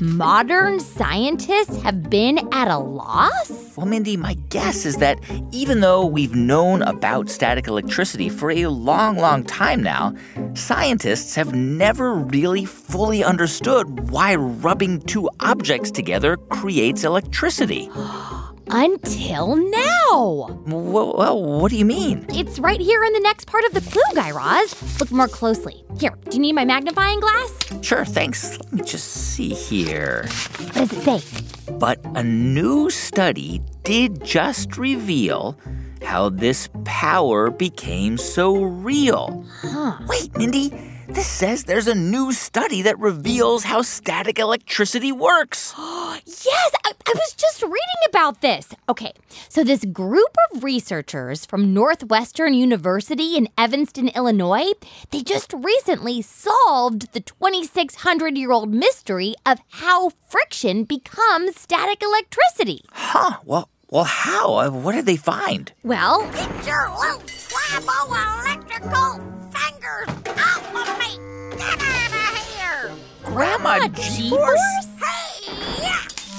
Modern 0.00 0.80
scientists 0.80 1.80
have 1.82 2.08
been 2.08 2.38
at 2.52 2.68
a 2.68 2.78
loss? 2.78 3.76
Well, 3.76 3.86
Mindy, 3.86 4.16
my 4.16 4.34
guess 4.48 4.86
is 4.86 4.96
that 4.96 5.18
even 5.52 5.80
though 5.80 6.06
we've 6.06 6.34
known 6.34 6.82
about 6.82 7.28
static 7.28 7.66
electricity 7.66 8.28
for 8.28 8.50
a 8.50 8.66
long, 8.66 9.16
long 9.16 9.44
time 9.44 9.82
now, 9.82 10.14
scientists 10.54 11.34
have 11.34 11.54
never 11.54 12.14
really 12.14 12.64
fully 12.64 13.22
understood 13.22 14.10
why 14.10 14.32
rubbing 14.80 15.00
two 15.02 15.28
objects 15.40 15.90
together 15.90 16.38
creates 16.48 17.04
electricity. 17.04 17.90
Until 18.68 19.56
now. 19.56 20.62
Well, 20.64 21.14
well, 21.18 21.42
what 21.60 21.70
do 21.70 21.76
you 21.76 21.84
mean? 21.84 22.24
It's 22.30 22.58
right 22.58 22.80
here 22.80 23.04
in 23.04 23.12
the 23.12 23.20
next 23.20 23.46
part 23.46 23.64
of 23.64 23.74
the 23.74 23.82
clue, 23.82 24.00
Guy 24.14 24.30
Raz. 24.30 25.00
Look 25.00 25.10
more 25.10 25.28
closely. 25.28 25.84
Here, 25.98 26.16
do 26.30 26.36
you 26.36 26.40
need 26.40 26.54
my 26.54 26.64
magnifying 26.64 27.20
glass? 27.20 27.58
Sure, 27.82 28.06
thanks. 28.06 28.58
Let 28.58 28.72
me 28.72 28.82
just 28.82 29.08
see 29.08 29.50
here. 29.50 30.26
What 30.58 30.74
does 30.74 30.92
it 30.92 31.02
say? 31.02 31.72
But 31.74 32.00
a 32.14 32.22
new 32.22 32.88
study 32.88 33.60
did 33.82 34.24
just 34.24 34.78
reveal 34.78 35.58
how 36.02 36.30
this 36.30 36.70
power 36.84 37.50
became 37.50 38.16
so 38.16 38.62
real. 38.62 39.44
Huh. 39.62 39.98
Wait, 40.06 40.34
Mindy, 40.36 40.72
this 41.14 41.26
says 41.26 41.64
there's 41.64 41.86
a 41.88 41.94
new 41.94 42.32
study 42.32 42.82
that 42.82 42.98
reveals 42.98 43.64
how 43.64 43.82
static 43.82 44.38
electricity 44.38 45.12
works. 45.12 45.74
Yes, 46.26 46.72
I, 46.84 46.92
I 47.06 47.12
was 47.14 47.32
just 47.34 47.62
reading 47.62 48.02
about 48.08 48.40
this. 48.40 48.74
Okay, 48.88 49.12
so 49.48 49.62
this 49.64 49.84
group 49.86 50.36
of 50.52 50.62
researchers 50.62 51.46
from 51.46 51.72
Northwestern 51.72 52.52
University 52.52 53.36
in 53.36 53.48
Evanston, 53.56 54.08
Illinois, 54.08 54.72
they 55.10 55.22
just 55.22 55.52
recently 55.54 56.20
solved 56.20 57.12
the 57.12 57.20
2,600 57.20 58.36
year 58.36 58.52
old 58.52 58.70
mystery 58.72 59.34
of 59.46 59.60
how 59.70 60.10
friction 60.28 60.84
becomes 60.84 61.58
static 61.58 62.02
electricity. 62.02 62.84
Huh, 62.92 63.38
well, 63.44 63.70
well, 63.88 64.04
how? 64.04 64.68
What 64.70 64.92
did 64.92 65.06
they 65.06 65.16
find? 65.16 65.72
Well, 65.82 66.30
get 66.32 66.66
your 66.66 66.90
little 66.98 67.20
tribo-electrical 67.22 69.29
fingers 69.60 70.08
off 70.38 70.64
of 70.74 70.98
me! 70.98 71.10
Get 71.56 71.80
out 71.80 72.32
of 72.32 72.46
here! 72.56 72.90
Grandma 73.24 73.88
G-Force? 73.88 74.86
Hey! 74.98 75.52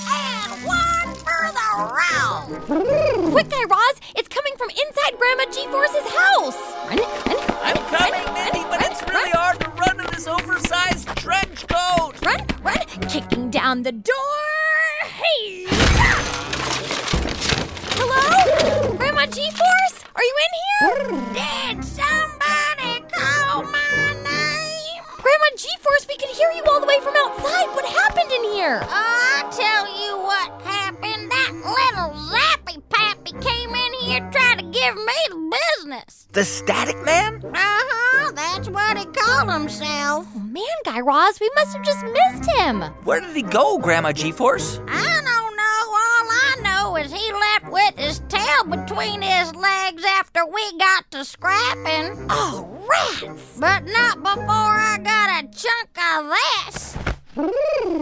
And 0.10 0.66
one 0.66 1.16
for 1.16 1.52
the 1.54 1.70
round! 1.78 2.48
Quick, 3.32 3.50
Guy 3.50 3.64
Raz! 3.70 3.96
It's 4.16 4.28
coming 4.28 4.54
from 4.58 4.70
inside 4.70 5.18
Grandma 5.20 5.46
G-Force's 5.52 6.08
house! 6.12 6.60
Run, 6.88 6.98
run, 6.98 7.08
I'm 7.62 7.76
run, 7.76 7.86
coming, 7.86 8.26
run, 8.26 8.34
Mindy, 8.34 8.64
but 8.70 8.82
run, 8.82 8.92
it's 8.92 9.02
really 9.04 9.32
run, 9.32 9.42
hard 9.42 9.60
to 9.60 9.70
run 9.70 10.00
in 10.00 10.08
this 10.12 10.28
oversized 10.28 11.08
trench 11.18 11.68
coat. 11.68 12.14
Run, 12.26 12.46
run! 12.64 12.78
Kicking 13.08 13.50
down 13.52 13.84
the 13.84 13.92
door! 13.92 15.04
Hey! 15.04 15.66
Hello? 17.94 18.98
Grandma 18.98 19.26
G-Force? 19.28 20.06
Are 20.16 20.24
you 20.24 20.36
in 20.46 20.52
here? 20.64 20.98
Did 21.34 21.86
somebody 21.86 22.41
call 23.52 23.64
my 23.64 24.14
name? 24.24 25.04
Grandma 25.18 25.46
G-Force, 25.58 26.08
we 26.08 26.16
could 26.16 26.30
hear 26.30 26.50
you 26.52 26.64
all 26.70 26.80
the 26.80 26.88
way 26.88 27.00
from 27.02 27.14
outside. 27.18 27.68
What 27.76 27.86
happened 27.86 28.32
in 28.32 28.44
here? 28.54 28.82
I'll 28.84 29.52
tell 29.52 29.86
you 30.02 30.18
what 30.20 30.62
happened. 30.62 31.30
That 31.30 31.52
little 31.54 32.12
zappy 32.32 32.82
pappy 32.90 33.34
came 33.42 33.70
in 33.70 33.94
here 34.04 34.30
trying 34.32 34.60
to 34.60 34.64
give 34.64 34.96
me 34.96 35.14
the 35.30 35.58
business. 35.78 36.28
The 36.32 36.46
static 36.46 37.04
man? 37.04 37.44
Uh-huh, 37.44 38.32
that's 38.32 38.70
what 38.70 38.98
he 38.98 39.06
called 39.06 39.52
himself. 39.52 40.28
Oh, 40.34 40.40
man, 40.40 40.64
Guy 40.86 41.02
Raz, 41.02 41.40
we 41.42 41.50
must 41.56 41.76
have 41.76 41.84
just 41.84 42.06
missed 42.06 42.50
him. 42.58 42.82
Where 43.04 43.20
did 43.20 43.36
he 43.36 43.44
go, 43.44 43.78
Grandma 43.80 44.14
G-Force? 44.14 44.80
I 44.88 45.04
don't 45.04 45.26
know. 45.26 45.68
All 45.92 46.28
I 46.32 46.51
know 46.82 46.96
is 46.96 47.12
he 47.12 47.32
left 47.32 47.72
with 47.72 47.98
his 47.98 48.20
tail 48.28 48.64
between 48.66 49.22
his 49.22 49.54
legs 49.56 50.04
after 50.06 50.46
we 50.46 50.78
got 50.78 51.10
to 51.12 51.24
scrapping. 51.24 52.28
Oh, 52.30 52.68
rats! 52.90 53.58
But 53.60 53.86
not 53.86 54.22
before 54.24 54.76
I 54.90 54.98
got 55.04 55.44
a 55.44 55.48
chunk 55.64 55.92
of 56.12 56.34
this. 56.36 56.98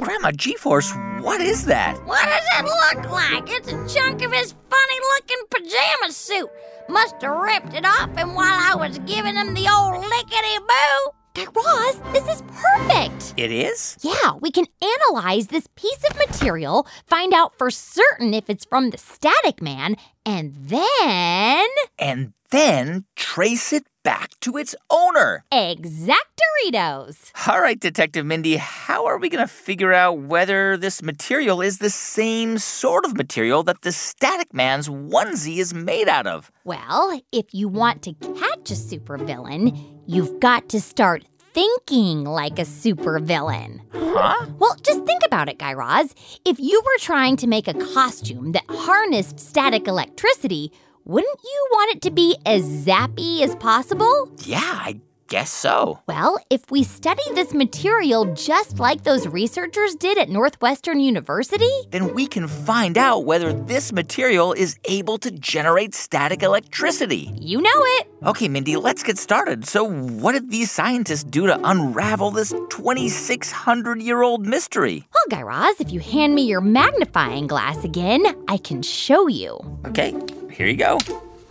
Grandma 0.01 0.31
G-Force, 0.31 0.93
what 1.21 1.41
is 1.41 1.65
that? 1.65 2.03
What 2.05 2.25
does 2.25 2.47
it 2.57 2.65
look 2.65 3.11
like? 3.11 3.43
It's 3.47 3.71
a 3.71 3.99
chunk 3.99 4.21
of 4.23 4.31
his 4.31 4.55
funny 4.69 4.99
looking 5.13 5.43
pajama 5.51 6.11
suit. 6.11 6.49
Must 6.87 7.21
have 7.21 7.37
ripped 7.37 7.73
it 7.73 7.85
off 7.85 8.15
him 8.17 8.33
while 8.33 8.47
I 8.47 8.75
was 8.75 8.97
giving 8.99 9.35
him 9.35 9.53
the 9.53 9.67
old 9.69 10.01
lickety 10.03 10.57
boo. 10.57 11.18
Guy 11.35 11.45
Raz, 11.55 12.01
this 12.11 12.27
is 12.27 12.41
perfect. 12.47 13.35
It 13.37 13.51
is? 13.51 13.97
Yeah, 14.01 14.33
we 14.41 14.49
can 14.51 14.65
analyze 14.81 15.47
this 15.47 15.67
piece 15.75 16.03
of 16.09 16.17
material, 16.17 16.87
find 17.05 17.33
out 17.33 17.55
for 17.57 17.69
certain 17.69 18.33
if 18.33 18.49
it's 18.49 18.65
from 18.65 18.89
the 18.89 18.97
Static 18.97 19.61
Man, 19.61 19.95
and 20.25 20.55
then. 20.55 21.67
And 21.99 22.33
then 22.49 23.05
trace 23.15 23.71
it 23.71 23.83
back 24.03 24.31
to 24.39 24.57
its 24.57 24.75
owner. 24.89 25.45
Exactoritos! 25.53 27.31
All 27.47 27.61
right, 27.61 27.79
Detective 27.79 28.25
Mindy, 28.25 28.55
how 28.57 29.05
are 29.05 29.19
we 29.19 29.29
going 29.29 29.45
to 29.45 29.53
figure 29.53 29.93
out 29.93 30.17
whether 30.19 30.77
this 30.77 31.03
material 31.03 31.61
is 31.61 31.77
the 31.77 31.91
same 31.91 32.57
sort 32.57 33.05
of 33.05 33.15
material 33.15 33.61
that 33.63 33.81
the 33.81 33.91
Static 33.91 34.51
Man's 34.51 34.89
onesie 34.89 35.57
is 35.57 35.75
made 35.75 36.07
out 36.07 36.25
of? 36.25 36.51
Well, 36.63 37.21
if 37.31 37.53
you 37.53 37.67
want 37.67 38.01
to 38.03 38.13
catch 38.13 38.71
a 38.71 38.75
supervillain, 38.75 39.98
you've 40.09 40.39
got 40.39 40.67
to 40.69 40.81
start 40.81 41.23
thinking 41.53 42.23
like 42.23 42.57
a 42.57 42.63
supervillain. 42.63 43.79
Huh? 43.93 44.47
Well, 44.57 44.75
just 44.81 45.05
think 45.05 45.23
about 45.23 45.49
it, 45.49 45.59
Guy 45.59 45.73
Raz. 45.73 46.15
If 46.43 46.59
you 46.59 46.81
were 46.83 46.99
trying 46.99 47.37
to 47.37 47.47
make 47.47 47.67
a 47.67 47.75
costume 47.75 48.53
that 48.53 48.63
harnessed 48.69 49.39
static 49.39 49.87
electricity, 49.87 50.71
wouldn't 51.05 51.39
you 51.43 51.67
want 51.71 51.95
it 51.95 52.01
to 52.03 52.11
be 52.11 52.37
as 52.43 52.63
zappy 52.63 53.41
as 53.41 53.55
possible? 53.57 54.31
Yeah, 54.43 54.59
I 54.63 54.99
guess 55.29 55.51
so. 55.51 55.99
Well, 56.07 56.37
if 56.49 56.69
we 56.71 56.83
study 56.83 57.21
this 57.33 57.53
material 57.53 58.25
just 58.33 58.79
like 58.79 59.03
those 59.03 59.27
researchers 59.27 59.95
did 59.95 60.17
at 60.17 60.29
Northwestern 60.29 60.99
University, 60.99 61.71
Then 61.91 62.13
we 62.13 62.27
can 62.27 62.47
find 62.47 62.97
out 62.97 63.25
whether 63.25 63.53
this 63.53 63.91
material 63.93 64.53
is 64.53 64.77
able 64.85 65.17
to 65.19 65.31
generate 65.31 65.93
static 65.95 66.43
electricity. 66.43 67.31
you 67.39 67.61
know 67.61 67.69
it. 67.97 68.07
Okay, 68.25 68.47
Mindy, 68.49 68.75
let's 68.75 69.03
get 69.03 69.17
started. 69.17 69.65
So, 69.65 69.83
what 69.87 70.33
did 70.33 70.51
these 70.51 70.71
scientists 70.71 71.23
do 71.23 71.47
to 71.47 71.57
unravel 71.63 72.31
this 72.31 72.49
2,600 72.69 74.01
year 74.01 74.21
old 74.21 74.45
mystery? 74.45 75.07
Well, 75.13 75.23
Guy 75.39 75.43
Raz, 75.43 75.79
if 75.79 75.91
you 75.93 75.99
hand 75.99 76.35
me 76.35 76.43
your 76.43 76.61
magnifying 76.61 77.47
glass 77.47 77.83
again, 77.83 78.23
I 78.47 78.57
can 78.57 78.81
show 78.81 79.27
you. 79.27 79.59
Okay, 79.85 80.13
here 80.51 80.67
you 80.67 80.75
go. 80.75 80.97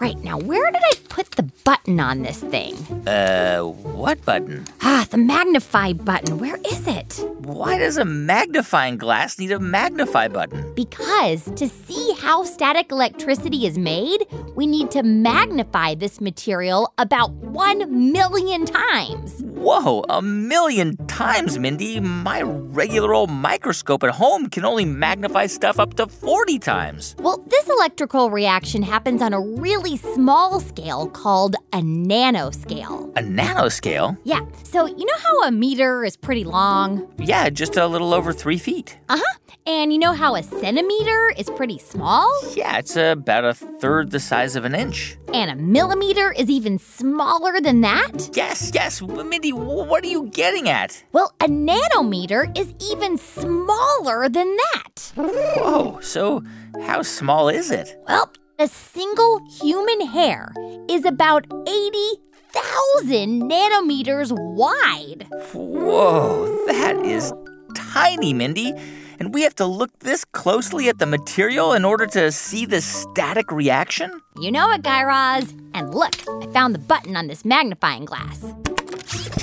Right, 0.00 0.17
now 0.23 0.38
where 0.38 0.71
did 0.71 0.81
I 0.85 0.93
put 1.09 1.33
the 1.33 1.43
button 1.64 1.99
on 1.99 2.23
this 2.23 2.40
thing? 2.40 2.75
Uh, 3.09 3.62
what 3.62 4.25
button? 4.25 4.64
Ah, 4.81 5.05
the 5.11 5.19
magnify 5.19 5.93
button. 5.93 6.38
Where 6.38 6.57
is 6.71 6.87
it? 6.87 7.19
Why 7.38 7.78
does 7.78 7.97
a 7.97 8.05
magnifying 8.05 8.97
glass 8.97 9.40
need 9.40 9.50
a 9.50 9.59
magnify 9.59 10.28
button? 10.28 10.73
Because 10.75 11.50
to 11.57 11.69
see 11.69 12.14
how 12.21 12.45
static 12.45 12.93
electricity 12.93 13.67
is 13.67 13.76
made, 13.76 14.25
we 14.55 14.69
need 14.69 14.93
to 14.93 15.02
magnify 15.02 15.97
this 15.97 16.21
material 16.21 16.93
about 16.99 17.33
one 17.33 18.12
million 18.12 18.67
times. 18.67 19.43
Whoa, 19.59 20.05
a 20.09 20.23
million 20.23 20.97
times, 21.09 21.59
Mindy. 21.59 21.99
My 21.99 22.43
regular 22.43 23.12
old 23.12 23.29
microscope 23.29 24.05
at 24.05 24.11
home 24.11 24.49
can 24.50 24.65
only 24.65 24.85
magnify 24.85 25.47
stuff 25.47 25.81
up 25.81 25.95
to 25.95 26.07
40 26.07 26.61
times. 26.61 27.17
Well, 27.19 27.45
this 27.49 27.69
electrical 27.69 28.31
reaction 28.31 28.83
happens 28.83 29.21
on 29.21 29.33
a 29.33 29.41
really 29.41 29.97
small 29.97 30.61
scale 30.61 31.09
called 31.09 31.57
a 31.73 31.79
nanoscale. 31.79 33.11
A 33.19 33.23
nanoscale? 33.23 34.17
Yeah, 34.23 34.43
so 34.62 34.87
you 34.87 35.05
know 35.05 35.19
how 35.19 35.43
a 35.49 35.50
meter 35.50 36.05
is 36.05 36.17
pretty 36.17 36.45
long? 36.45 37.12
Yeah, 37.19 37.50
just 37.50 37.77
a 37.77 37.88
little 37.88 38.15
over 38.15 38.33
three 38.33 38.59
feet. 38.59 38.97
Uh 39.09 39.19
huh. 39.19 39.38
And 39.67 39.93
you 39.93 39.99
know 39.99 40.15
how 40.15 40.35
a 40.35 40.43
centimeter 40.43 41.33
is 41.37 41.50
pretty 41.50 41.79
small? 41.79 42.27
Yeah, 42.55 42.79
it's 42.79 42.97
about 42.97 43.45
a 43.45 43.53
third 43.53 44.12
the 44.12 44.21
size 44.21 44.57
of 44.57 44.65
an 44.65 44.75
inch. 44.75 45.19
And 45.35 45.50
a 45.50 45.57
millimeter 45.57 46.33
is 46.33 46.49
even 46.49 46.79
smaller 46.79 47.61
than 47.61 47.83
that? 47.83 48.31
Yes, 48.33 48.71
yes. 48.73 49.03
Mindy, 49.03 49.48
wh- 49.50 49.88
what 49.88 50.05
are 50.05 50.09
you 50.09 50.28
getting 50.33 50.69
at? 50.69 51.02
Well, 51.12 51.33
a 51.40 51.47
nanometer 51.47 52.57
is 52.57 52.75
even 52.81 53.19
smaller 53.19 54.28
than 54.28 54.57
that. 54.57 55.12
Whoa, 55.17 55.99
so 56.00 56.43
how 56.83 57.02
small 57.02 57.49
is 57.49 57.71
it? 57.71 57.97
Well, 58.07 58.31
a 58.59 58.69
single 58.69 59.40
human 59.61 60.07
hair 60.07 60.52
is 60.88 61.05
about 61.05 61.47
80,000 61.67 63.43
nanometers 63.43 64.33
wide. 64.33 65.26
Whoa, 65.52 66.67
that 66.67 66.97
is 67.05 67.33
tiny, 67.75 68.33
Mindy. 68.33 68.73
And 69.21 69.35
we 69.35 69.43
have 69.43 69.55
to 69.57 69.67
look 69.67 69.99
this 69.99 70.25
closely 70.25 70.88
at 70.88 70.99
the 70.99 71.07
material 71.07 71.73
in 71.73 71.85
order 71.85 72.07
to 72.07 72.31
see 72.31 72.67
the 72.67 72.81
static 72.81 73.50
reaction? 73.50 74.23
You 74.40 74.52
know 74.52 74.71
it, 74.71 74.83
Guy 74.83 75.02
Raz. 75.02 75.52
And 75.75 75.93
look, 75.93 76.14
I 76.43 76.47
found 76.52 76.75
the 76.75 76.78
button 76.78 77.17
on 77.17 77.26
this 77.26 77.45
magnifying 77.45 78.05
glass. 78.05 78.45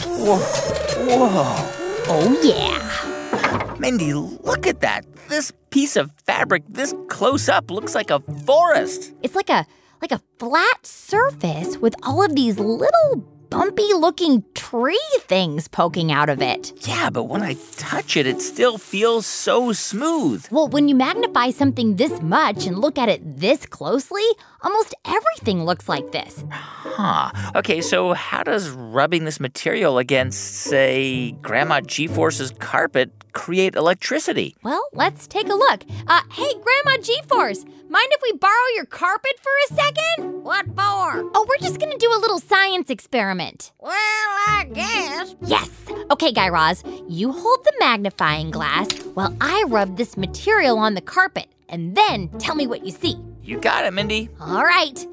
Whoa, 0.06 0.38
whoa. 0.38 1.72
Oh, 2.08 2.40
yeah. 2.44 3.76
Mindy, 3.80 4.14
look 4.14 4.68
at 4.68 4.82
that. 4.82 5.06
This 5.28 5.52
piece 5.70 5.96
of 5.96 6.12
fabric 6.26 6.64
this 6.70 6.94
close 7.10 7.50
up 7.50 7.70
looks 7.70 7.96
like 7.96 8.10
a 8.10 8.20
forest. 8.46 9.14
It's 9.22 9.36
like 9.36 9.50
a 9.50 9.66
like 10.02 10.12
a 10.12 10.22
flat 10.40 10.86
surface 10.86 11.78
with 11.78 11.96
all 12.04 12.24
of 12.24 12.36
these 12.36 12.60
little 12.60 13.24
bumpy 13.50 13.94
looking 13.94 14.44
tree 14.54 15.00
things 15.22 15.68
poking 15.68 16.12
out 16.12 16.30
of 16.30 16.42
it. 16.42 16.74
Yeah, 16.88 17.10
but 17.10 17.24
when 17.24 17.42
I 17.42 17.56
touch 17.78 18.18
it, 18.18 18.28
it 18.28 18.42
still 18.42 18.78
feels 18.78 19.26
so 19.26 19.74
smooth. 19.74 20.46
Well, 20.52 20.68
when 20.68 20.88
you 20.88 20.96
magnify 20.96 21.52
something 21.52 21.96
this 21.96 22.22
much 22.22 22.66
and 22.66 22.80
look 22.80 22.98
at 22.98 23.10
it 23.10 23.22
this 23.40 23.66
closely, 23.66 24.24
almost 24.62 24.94
everything 25.06 25.64
looks 25.64 25.88
like 25.88 26.12
this. 26.12 26.44
Huh. 26.50 27.32
Okay, 27.56 27.82
so 27.82 28.14
how 28.14 28.44
does 28.44 28.70
rubbing 28.70 29.26
this 29.26 29.40
material 29.40 29.98
against, 29.98 30.40
say, 30.40 31.32
Grandma 31.42 31.82
G 31.82 32.08
Force's 32.08 32.52
carpet 32.52 33.12
create 33.34 33.76
electricity? 33.76 34.56
Well, 34.64 34.84
let's 34.94 35.28
take 35.28 35.50
a 35.50 35.56
look. 35.56 35.84
Uh, 36.08 36.22
hey, 36.32 36.52
Grandma 36.54 37.02
G 37.02 37.20
Force, 37.28 37.66
mind 37.90 38.08
if 38.12 38.22
we 38.24 38.34
borrow 38.38 38.68
your 38.76 38.86
carpet 38.86 39.34
for 39.42 39.52
a 39.70 39.76
second? 39.76 40.44
What 40.44 40.66
for? 40.68 41.30
Oh, 41.34 41.46
we're 41.48 41.58
just 41.58 41.80
gonna 41.80 41.98
do 41.98 42.10
a 42.10 42.20
little 42.20 42.40
science 42.40 42.90
experiment. 42.90 43.35
Well, 43.80 43.92
I 43.94 44.68
guess. 44.74 45.36
Yes. 45.42 45.70
Okay, 46.12 46.32
Guy 46.32 46.50
Raz, 46.50 46.84
you 47.08 47.32
hold 47.32 47.64
the 47.64 47.74
magnifying 47.80 48.52
glass 48.52 48.92
while 49.14 49.36
I 49.42 49.64
rub 49.68 49.98
this 49.98 50.18
material 50.18 50.78
on 50.78 50.94
the 50.94 51.02
carpet, 51.02 51.48
and 51.70 51.96
then 51.96 52.30
tell 52.40 52.56
me 52.56 52.68
what 52.68 52.86
you 52.86 52.92
see. 52.92 53.18
You 53.44 53.60
got 53.60 53.86
it, 53.86 53.94
Mindy. 53.94 54.30
All 54.40 54.64
right. 54.64 55.06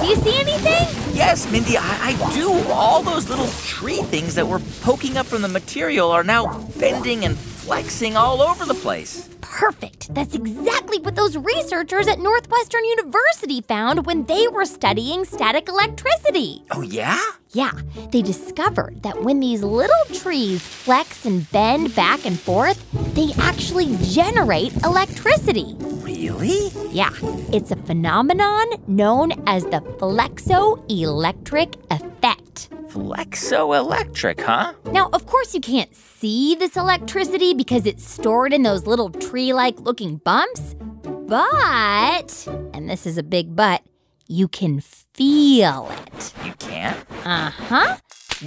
Do 0.00 0.06
you 0.06 0.16
see 0.16 0.40
anything? 0.40 1.14
Yes, 1.14 1.50
Mindy, 1.50 1.76
I, 1.76 2.16
I 2.16 2.32
do. 2.34 2.50
All 2.70 3.02
those 3.02 3.28
little 3.28 3.48
tree 3.64 4.02
things 4.02 4.34
that 4.36 4.46
were 4.46 4.60
poking 4.80 5.16
up 5.16 5.26
from 5.26 5.42
the 5.42 5.48
material 5.48 6.10
are 6.10 6.24
now 6.24 6.66
bending 6.78 7.24
and 7.24 7.36
flexing 7.36 8.16
all 8.16 8.42
over 8.42 8.64
the 8.64 8.74
place. 8.74 9.28
Perfect. 9.40 10.14
That's 10.14 10.34
exactly 10.34 10.98
what 11.00 11.16
those 11.16 11.36
researchers 11.36 12.06
at 12.06 12.18
Northwestern 12.18 12.84
University 12.84 13.60
found 13.60 14.06
when 14.06 14.24
they 14.24 14.48
were 14.48 14.64
studying 14.64 15.24
static 15.24 15.68
electricity. 15.68 16.62
Oh, 16.70 16.82
yeah? 16.82 17.20
Yeah, 17.52 17.72
they 18.12 18.22
discovered 18.22 19.02
that 19.02 19.22
when 19.24 19.40
these 19.40 19.64
little 19.64 20.04
trees 20.12 20.62
flex 20.62 21.26
and 21.26 21.50
bend 21.50 21.96
back 21.96 22.24
and 22.24 22.38
forth, 22.38 22.86
they 23.14 23.32
actually 23.40 23.96
generate 24.02 24.72
electricity. 24.84 25.74
Really? 25.80 26.68
Yeah, 26.92 27.10
it's 27.52 27.72
a 27.72 27.76
phenomenon 27.76 28.66
known 28.86 29.32
as 29.48 29.64
the 29.64 29.80
flexoelectric 29.98 31.74
effect. 31.90 32.68
Flexoelectric, 32.88 34.40
huh? 34.42 34.74
Now, 34.92 35.10
of 35.12 35.26
course, 35.26 35.52
you 35.52 35.60
can't 35.60 35.92
see 35.96 36.54
this 36.54 36.76
electricity 36.76 37.54
because 37.54 37.84
it's 37.84 38.08
stored 38.08 38.52
in 38.52 38.62
those 38.62 38.86
little 38.86 39.10
tree 39.10 39.52
like 39.52 39.80
looking 39.80 40.18
bumps, 40.18 40.76
but, 41.02 42.46
and 42.74 42.88
this 42.88 43.06
is 43.06 43.18
a 43.18 43.24
big 43.24 43.56
but, 43.56 43.82
you 44.30 44.46
can 44.46 44.80
feel 44.80 45.90
it. 45.90 46.32
You 46.44 46.52
can't? 46.60 46.96
Uh 47.24 47.50
huh. 47.50 47.96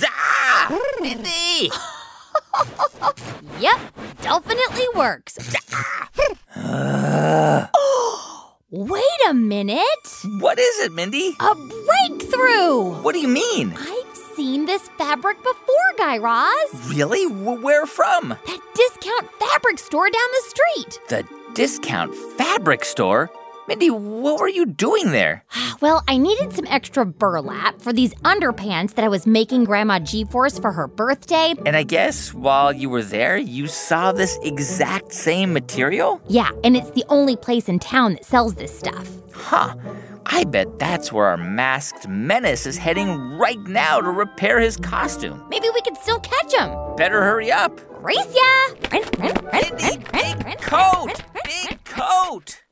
Ah! 0.06 0.80
Mindy! 1.02 1.70
Yep, 3.60 3.80
definitely 4.22 4.86
works. 4.96 5.38
Wait 8.72 9.04
a 9.30 9.34
minute. 9.34 10.08
What 10.40 10.58
is 10.60 10.80
it, 10.80 10.92
Mindy? 10.92 11.36
A 11.40 11.56
breakthrough! 11.56 13.02
What 13.02 13.14
do 13.14 13.20
you 13.20 13.28
mean? 13.28 13.74
I've 13.78 14.18
seen 14.36 14.66
this 14.66 14.90
fabric 14.98 15.38
before, 15.38 15.94
Guy 15.98 16.18
Raz. 16.18 16.90
Really? 16.90 17.28
W- 17.30 17.62
where 17.62 17.86
from? 17.86 18.30
That 18.30 18.60
discount 18.76 19.30
fabric 19.40 19.78
store 19.80 20.10
down 20.10 20.30
the 20.32 20.44
street. 20.50 21.00
The 21.10 21.28
discount 21.54 22.16
fabric 22.38 22.84
store? 22.86 23.30
Mindy, 23.68 23.90
what 23.90 24.40
were 24.40 24.50
you 24.50 24.66
doing 24.66 25.12
there? 25.12 25.44
Well, 25.82 26.02
I 26.08 26.16
needed 26.16 26.54
some 26.54 26.66
extra 26.68 27.06
burlap 27.06 27.82
for 27.82 27.92
these 27.92 28.14
underpants 28.24 28.94
that 28.94 29.04
I 29.04 29.10
was 29.10 29.28
making 29.28 29.66
Grandma 29.66 30.00
G 30.00 30.24
Force 30.24 30.58
for 30.58 30.72
her 30.72 30.88
birthday. 30.88 31.56
And 31.66 31.76
I 31.76 31.84
guess 31.84 32.34
while 32.34 32.72
you 32.72 32.90
were 32.90 33.04
there, 33.04 33.36
you 33.36 33.68
saw 33.68 34.14
this 34.14 34.40
exact 34.44 35.12
same 35.12 35.52
material? 35.52 36.22
Yeah, 36.30 36.52
and 36.64 36.78
it's 36.78 36.92
the 36.92 37.04
only 37.10 37.36
place 37.36 37.68
in 37.68 37.80
town 37.80 38.14
that 38.14 38.24
sells 38.24 38.56
this 38.56 38.78
stuff. 38.78 39.10
Huh. 39.34 39.76
I 40.26 40.46
bet 40.46 40.80
that's 40.80 41.12
where 41.12 41.26
our 41.26 41.38
masked 41.38 42.08
menace 42.08 42.66
is 42.66 42.78
heading 42.78 43.38
right 43.38 43.60
now 43.68 44.00
to 44.00 44.10
repair 44.10 44.62
his 44.62 44.78
costume. 44.78 45.44
Maybe 45.50 45.68
we 45.74 45.82
could 45.82 45.98
still 45.98 46.20
catch 46.20 46.54
him. 46.54 46.72
Better 46.96 47.22
hurry 47.22 47.52
up. 47.52 47.82
Race 48.02 48.34
ya! 48.34 48.76
Mindy, 49.52 49.98
big 50.14 50.62
coat! 50.62 51.22
Big 51.44 51.84
coat! 51.84 52.64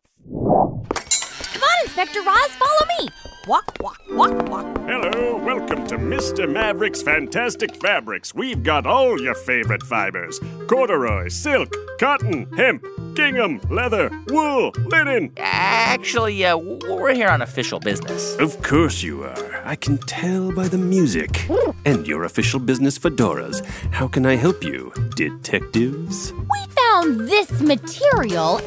Come 1.51 1.63
on, 1.63 1.83
Inspector 1.83 2.21
Raz, 2.21 2.47
follow 2.51 2.87
me. 2.99 3.09
Walk, 3.47 3.75
walk, 3.81 3.99
walk, 4.11 4.49
walk. 4.49 4.77
Hello, 4.87 5.35
welcome 5.37 5.85
to 5.87 5.97
Mr. 5.97 6.49
Maverick's 6.49 7.01
Fantastic 7.01 7.75
Fabrics. 7.75 8.33
We've 8.33 8.63
got 8.63 8.85
all 8.85 9.19
your 9.19 9.35
favorite 9.35 9.83
fibers 9.83 10.39
corduroy, 10.67 11.27
silk, 11.27 11.73
cotton, 11.99 12.49
hemp, 12.53 12.85
gingham, 13.15 13.59
leather, 13.69 14.09
wool, 14.27 14.71
linen. 14.85 15.33
Actually, 15.37 16.45
uh, 16.45 16.55
we're 16.55 17.13
here 17.13 17.27
on 17.27 17.41
official 17.41 17.79
business. 17.79 18.37
Of 18.37 18.61
course 18.61 19.03
you 19.03 19.23
are. 19.23 19.61
I 19.65 19.75
can 19.75 19.97
tell 19.97 20.53
by 20.53 20.69
the 20.69 20.77
music. 20.77 21.49
And 21.83 22.07
your 22.07 22.23
official 22.23 22.59
business 22.59 22.97
fedoras. 22.97 23.65
How 23.91 24.07
can 24.07 24.25
I 24.25 24.35
help 24.35 24.63
you, 24.63 24.93
detectives? 25.15 26.31
We 26.31 26.65
found 26.69 27.21
this 27.27 27.59
material 27.59 28.61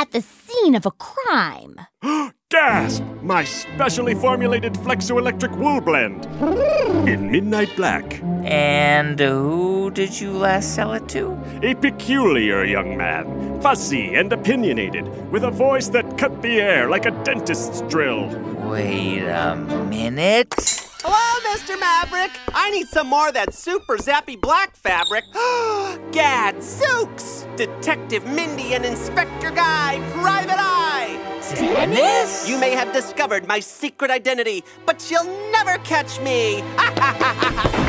at 0.00 0.12
the 0.12 0.22
scene 0.22 0.74
of 0.74 0.86
a 0.86 0.90
crime. 0.92 1.76
Gasp! 2.50 3.04
My 3.22 3.44
specially 3.44 4.12
formulated 4.12 4.74
flexoelectric 4.74 5.56
wool 5.56 5.80
blend. 5.80 6.24
In 7.08 7.30
midnight 7.30 7.76
black. 7.76 8.20
And 8.42 9.20
who 9.20 9.92
did 9.92 10.20
you 10.20 10.32
last 10.32 10.74
sell 10.74 10.92
it 10.94 11.08
to? 11.10 11.40
A 11.62 11.76
peculiar 11.76 12.64
young 12.64 12.96
man, 12.96 13.62
fussy 13.62 14.16
and 14.16 14.32
opinionated, 14.32 15.06
with 15.30 15.44
a 15.44 15.50
voice 15.52 15.90
that 15.90 16.18
cut 16.18 16.42
the 16.42 16.60
air 16.60 16.90
like 16.90 17.06
a 17.06 17.12
dentist's 17.22 17.82
drill. 17.82 18.26
Wait 18.68 19.22
a 19.22 19.54
minute. 19.88 20.52
Hello, 21.04 21.54
Mr. 21.54 21.78
Maverick. 21.78 22.32
I 22.52 22.72
need 22.72 22.88
some 22.88 23.06
more 23.06 23.28
of 23.28 23.34
that 23.34 23.54
super 23.54 23.96
zappy 23.96 24.38
black 24.40 24.74
fabric. 24.74 25.22
Gad, 26.10 26.56
Zooks! 26.56 27.46
Detective 27.56 28.26
Mindy 28.26 28.74
and 28.74 28.84
Inspector 28.84 29.50
Guy, 29.52 30.00
Private 30.14 30.58
Eye. 30.58 31.29
Dennis? 31.54 32.48
You 32.48 32.58
may 32.58 32.70
have 32.72 32.92
discovered 32.92 33.46
my 33.46 33.60
secret 33.60 34.10
identity, 34.10 34.64
but 34.86 35.10
you'll 35.10 35.24
never 35.50 35.78
catch 35.78 36.20
me. 36.20 36.62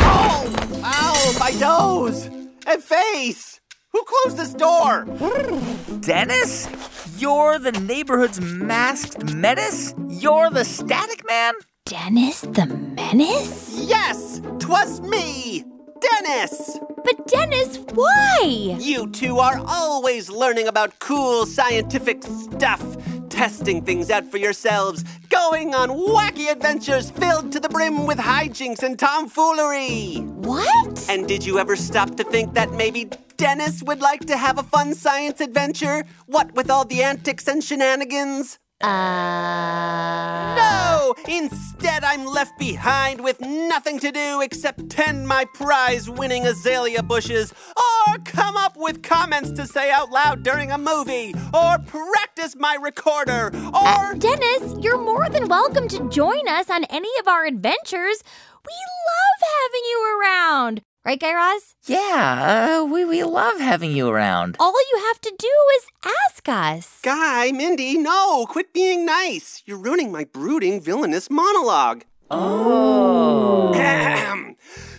oh, 0.10 0.82
ow, 0.84 1.38
my 1.40 1.52
nose 1.60 2.26
and 2.68 2.84
face. 2.84 3.60
Who 3.92 4.04
closed 4.04 4.38
this 4.38 4.54
door? 4.54 5.06
Dennis? 6.00 6.68
You're 7.18 7.60
the 7.60 7.74
neighborhood's 7.74 8.40
masked 8.42 9.34
menace? 9.34 9.94
You're 10.08 10.50
the 10.50 10.66
static 10.66 11.28
man? 11.28 11.54
Dennis 11.86 12.42
the 12.42 12.66
Menace? 12.68 13.76
Yes, 13.76 14.42
twas 14.60 15.02
me, 15.02 15.64
Dennis. 16.00 16.80
But 17.04 17.28
Dennis, 17.28 17.80
why? 17.94 18.78
You 18.80 19.10
two 19.10 19.40
are 19.40 19.60
always 19.68 20.30
learning 20.30 20.68
about 20.68 21.00
cool 21.00 21.46
scientific 21.46 22.24
stuff, 22.24 22.82
testing 23.32 23.84
things 23.84 24.12
out 24.12 24.30
for 24.30 24.38
yourselves, 24.38 25.04
going 25.30 25.74
on 25.74 25.90
wacky 25.90 26.52
adventures 26.52 27.10
filled 27.10 27.52
to 27.54 27.60
the 27.60 27.70
brim 27.70 28.06
with 28.06 28.18
hijinks 28.20 28.84
and 28.84 29.00
tomfoolery. 29.00 30.18
What? 30.18 31.10
And 31.10 31.28
did 31.28 31.46
you 31.46 31.58
ever 31.58 31.76
stop 31.76 32.16
to 32.18 32.24
think 32.24 32.54
that 32.54 32.72
maybe 32.74 33.10
Dennis 33.38 33.82
would 33.82 34.02
like 34.02 34.26
to 34.26 34.38
have 34.38 34.60
a 34.60 34.64
fun 34.64 34.94
science 34.94 35.42
adventure? 35.42 36.06
What 36.28 36.54
with 36.54 36.70
all 36.70 36.86
the 36.86 37.02
antics 37.02 37.48
and 37.48 37.64
shenanigans? 37.64 38.60
Uh. 38.84 40.56
No! 40.56 41.14
Instead, 41.28 42.04
I'm 42.04 42.26
left 42.26 42.58
behind 42.58 43.24
with 43.24 43.40
nothing 43.42 44.00
to 44.00 44.12
do 44.12 44.42
except 44.42 44.90
tend 44.90 45.28
my 45.28 45.46
prize 45.54 46.10
winning 46.10 46.46
azalea 46.46 47.04
bushes, 47.04 47.54
or 47.78 48.18
come 48.26 48.58
up 48.58 48.74
with 48.76 49.04
comments 49.04 49.52
to 49.52 49.68
say 49.68 49.92
out 49.92 50.10
loud 50.10 50.44
during 50.44 50.72
a 50.72 50.78
movie, 50.78 51.34
or 51.54 51.78
practice 51.80 52.56
my 52.58 52.76
recorder, 52.82 53.52
or. 53.74 54.16
Dennis, 54.16 54.76
you're 54.80 55.02
more 55.02 55.30
than 55.30 55.48
welcome 55.48 55.88
to 55.90 56.10
join 56.10 56.48
us 56.48 56.70
on 56.70 56.84
any 56.86 57.10
of 57.20 57.28
our 57.28 57.46
adventures. 57.46 58.24
We 58.66 58.74
love 58.74 59.42
having 59.64 59.86
you 59.90 60.20
around. 60.20 60.82
Right, 61.04 61.20
Guy 61.20 61.34
Raz? 61.34 61.74
Yeah, 61.88 62.80
uh, 62.80 62.86
we, 62.86 63.06
we 63.06 63.24
love 63.24 63.60
having 63.60 63.92
you 63.92 64.08
around. 64.08 64.56
All 64.60 64.72
you 64.72 65.02
have 65.08 65.20
to 65.22 65.34
do 65.36 65.50
is 65.78 66.14
ask 66.28 66.48
us. 66.48 67.00
Guy, 67.02 67.52
Mindy, 67.52 67.98
no, 67.98 68.46
quit 68.46 68.72
being 68.72 69.04
nice. 69.04 69.64
You're 69.66 69.80
ruining 69.80 70.12
my 70.12 70.26
brooding, 70.26 70.80
villainous 70.80 71.28
monologue. 71.32 72.04
Oh. 72.30 72.92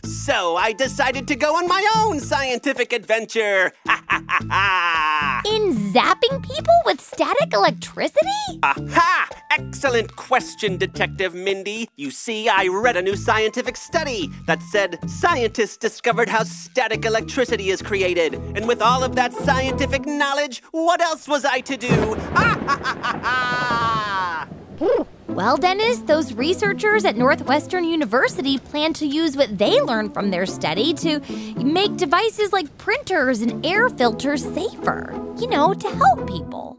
So 0.05 0.57
I 0.57 0.73
decided 0.73 1.29
to 1.29 1.37
go 1.37 1.57
on 1.57 1.69
my 1.69 1.87
own 1.99 2.21
scientific 2.21 2.93
adventure. 2.93 3.73
Ha 3.87 4.03
ha 4.09 4.23
ha 4.29 4.47
ha! 4.51 5.43
In 5.47 5.75
zapping 5.93 6.43
people 6.43 6.75
with 6.85 7.01
static 7.01 7.53
electricity? 7.53 8.61
Aha! 8.62 9.29
Excellent 9.51 10.15
question, 10.17 10.77
Detective 10.77 11.35
Mindy. 11.35 11.88
You 11.97 12.11
see, 12.11 12.49
I 12.49 12.67
read 12.69 12.97
a 12.97 13.03
new 13.03 13.17
scientific 13.17 13.77
study 13.77 14.29
that 14.47 14.62
said 14.62 14.99
scientists 15.09 15.77
discovered 15.77 16.29
how 16.29 16.45
static 16.45 17.05
electricity 17.05 17.71
is 17.71 17.83
created. 17.83 18.35
And 18.35 18.67
with 18.67 18.83
all 18.83 19.05
of 19.05 19.15
that 19.17 19.33
scientific 19.33 20.07
knowledge, 20.07 20.62
what 20.73 21.01
else 21.01 21.29
was 21.29 21.45
I 21.45 21.61
to 21.61 21.77
do? 21.77 22.17
Ha 22.33 22.59
ha 22.67 22.79
ha 22.83 22.99
ha 23.03 24.49
ha! 24.79 25.07
Well, 25.33 25.57
Dennis, 25.57 26.01
those 26.01 26.35
researchers 26.35 27.07
at 27.07 27.16
Northwestern 27.16 27.85
University 27.85 28.59
plan 28.59 28.92
to 28.92 29.07
use 29.07 29.35
what 29.35 29.57
they 29.57 29.81
learned 29.81 30.12
from 30.12 30.31
their 30.31 30.45
study 30.45 30.92
to 30.92 31.21
make 31.57 31.97
devices 31.97 32.53
like 32.53 32.77
printers 32.77 33.40
and 33.40 33.64
air 33.64 33.88
filters 33.88 34.45
safer. 34.45 35.18
You 35.38 35.49
know, 35.49 35.73
to 35.73 35.88
help 35.88 36.29
people. 36.29 36.77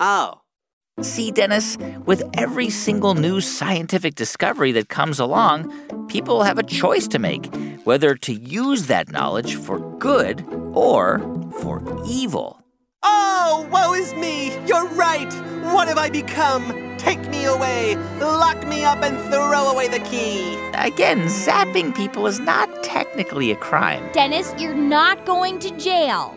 Oh. 0.00 0.40
See, 1.00 1.30
Dennis, 1.30 1.78
with 2.06 2.24
every 2.34 2.70
single 2.70 3.14
new 3.14 3.40
scientific 3.40 4.16
discovery 4.16 4.72
that 4.72 4.88
comes 4.88 5.20
along, 5.20 5.70
people 6.08 6.42
have 6.42 6.58
a 6.58 6.64
choice 6.64 7.06
to 7.08 7.20
make 7.20 7.54
whether 7.84 8.16
to 8.16 8.32
use 8.32 8.88
that 8.88 9.12
knowledge 9.12 9.54
for 9.54 9.78
good 9.98 10.44
or 10.74 11.20
for 11.60 11.84
evil. 12.04 12.65
Oh, 13.08 13.68
woe 13.70 13.94
is 13.94 14.12
me! 14.14 14.56
You're 14.66 14.88
right! 14.88 15.32
What 15.72 15.86
have 15.88 15.98
I 15.98 16.10
become? 16.10 16.96
Take 16.98 17.28
me 17.28 17.44
away, 17.44 17.94
lock 18.18 18.66
me 18.66 18.84
up, 18.84 19.02
and 19.02 19.16
throw 19.30 19.70
away 19.70 19.86
the 19.86 20.00
key. 20.00 20.56
Again, 20.74 21.26
zapping 21.26 21.94
people 21.94 22.26
is 22.26 22.40
not 22.40 22.68
technically 22.82 23.52
a 23.52 23.56
crime. 23.56 24.02
Dennis, 24.12 24.52
you're 24.58 24.74
not 24.74 25.24
going 25.24 25.60
to 25.60 25.70
jail. 25.78 26.36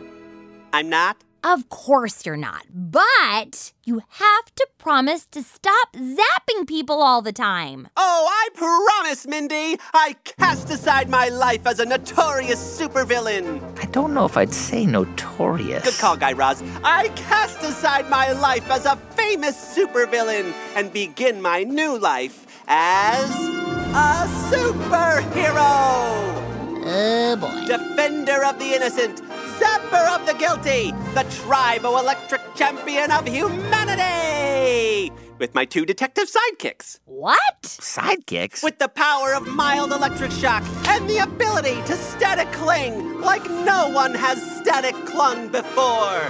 I'm 0.72 0.90
not? 0.90 1.18
Of 1.44 1.70
course 1.70 2.26
you're 2.26 2.36
not. 2.38 2.66
But 2.74 3.72
you 3.86 4.02
have 4.08 4.56
to 4.56 4.68
promise 4.78 5.26
to 5.28 5.42
stop 5.42 5.94
zapping 5.94 6.68
people 6.68 7.02
all 7.02 7.22
the 7.22 7.32
time. 7.32 7.88
Oh, 7.96 8.28
I 8.30 8.50
promise, 8.56 9.26
Mindy! 9.26 9.78
I 9.94 10.16
cast 10.24 10.70
aside 10.70 11.10
my 11.10 11.30
life 11.30 11.66
as 11.66 11.80
a 11.80 11.86
notorious 11.86 12.60
supervillain. 12.80 13.62
I 13.80 13.86
don't 13.86 14.14
know 14.14 14.26
if 14.26 14.36
I'd 14.38 14.54
say 14.54 14.86
notorious. 14.86 15.84
Good 15.84 15.98
call, 16.00 16.18
Guy 16.18 16.34
Raz. 16.34 16.62
I 16.84 17.08
cast 17.10 17.64
aside 17.64 18.10
my 18.10 18.32
life 18.34 18.70
as 18.70 18.86
a 18.86 18.96
famous 18.96 19.56
supervillain 19.78 20.54
and 20.76 20.92
begin 20.92 21.42
my 21.42 21.64
new 21.64 21.98
life 21.98 22.46
as 22.68 23.30
a 23.32 24.28
superhero! 24.52 26.49
Oh 26.92 27.36
boy. 27.36 27.66
Defender 27.68 28.44
of 28.44 28.58
the 28.58 28.74
innocent, 28.74 29.22
zapper 29.60 30.16
of 30.16 30.26
the 30.26 30.34
guilty, 30.34 30.92
the 31.14 31.24
tribo-electric 31.30 32.56
champion 32.56 33.12
of 33.12 33.28
humanity! 33.28 35.12
With 35.38 35.54
my 35.54 35.66
two 35.66 35.86
detective 35.86 36.28
sidekicks. 36.28 36.98
What? 37.06 37.62
Sidekicks? 37.62 38.64
With 38.64 38.80
the 38.80 38.88
power 38.88 39.36
of 39.36 39.46
mild 39.46 39.92
electric 39.92 40.32
shock 40.32 40.64
and 40.88 41.08
the 41.08 41.20
ability 41.20 41.76
to 41.84 41.96
static 41.96 42.52
cling 42.54 43.22
like 43.22 43.48
no 43.48 43.90
one 43.90 44.16
has 44.16 44.42
static 44.58 44.96
clung 45.06 45.50
before. 45.50 46.26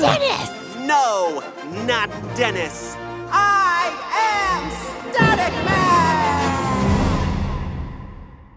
Dennis! 0.00 0.50
No, 0.78 1.42
not 1.84 2.08
Dennis. 2.36 2.96
I 3.28 3.92
am 4.16 5.12
Static 5.12 5.52
Man! 5.66 5.95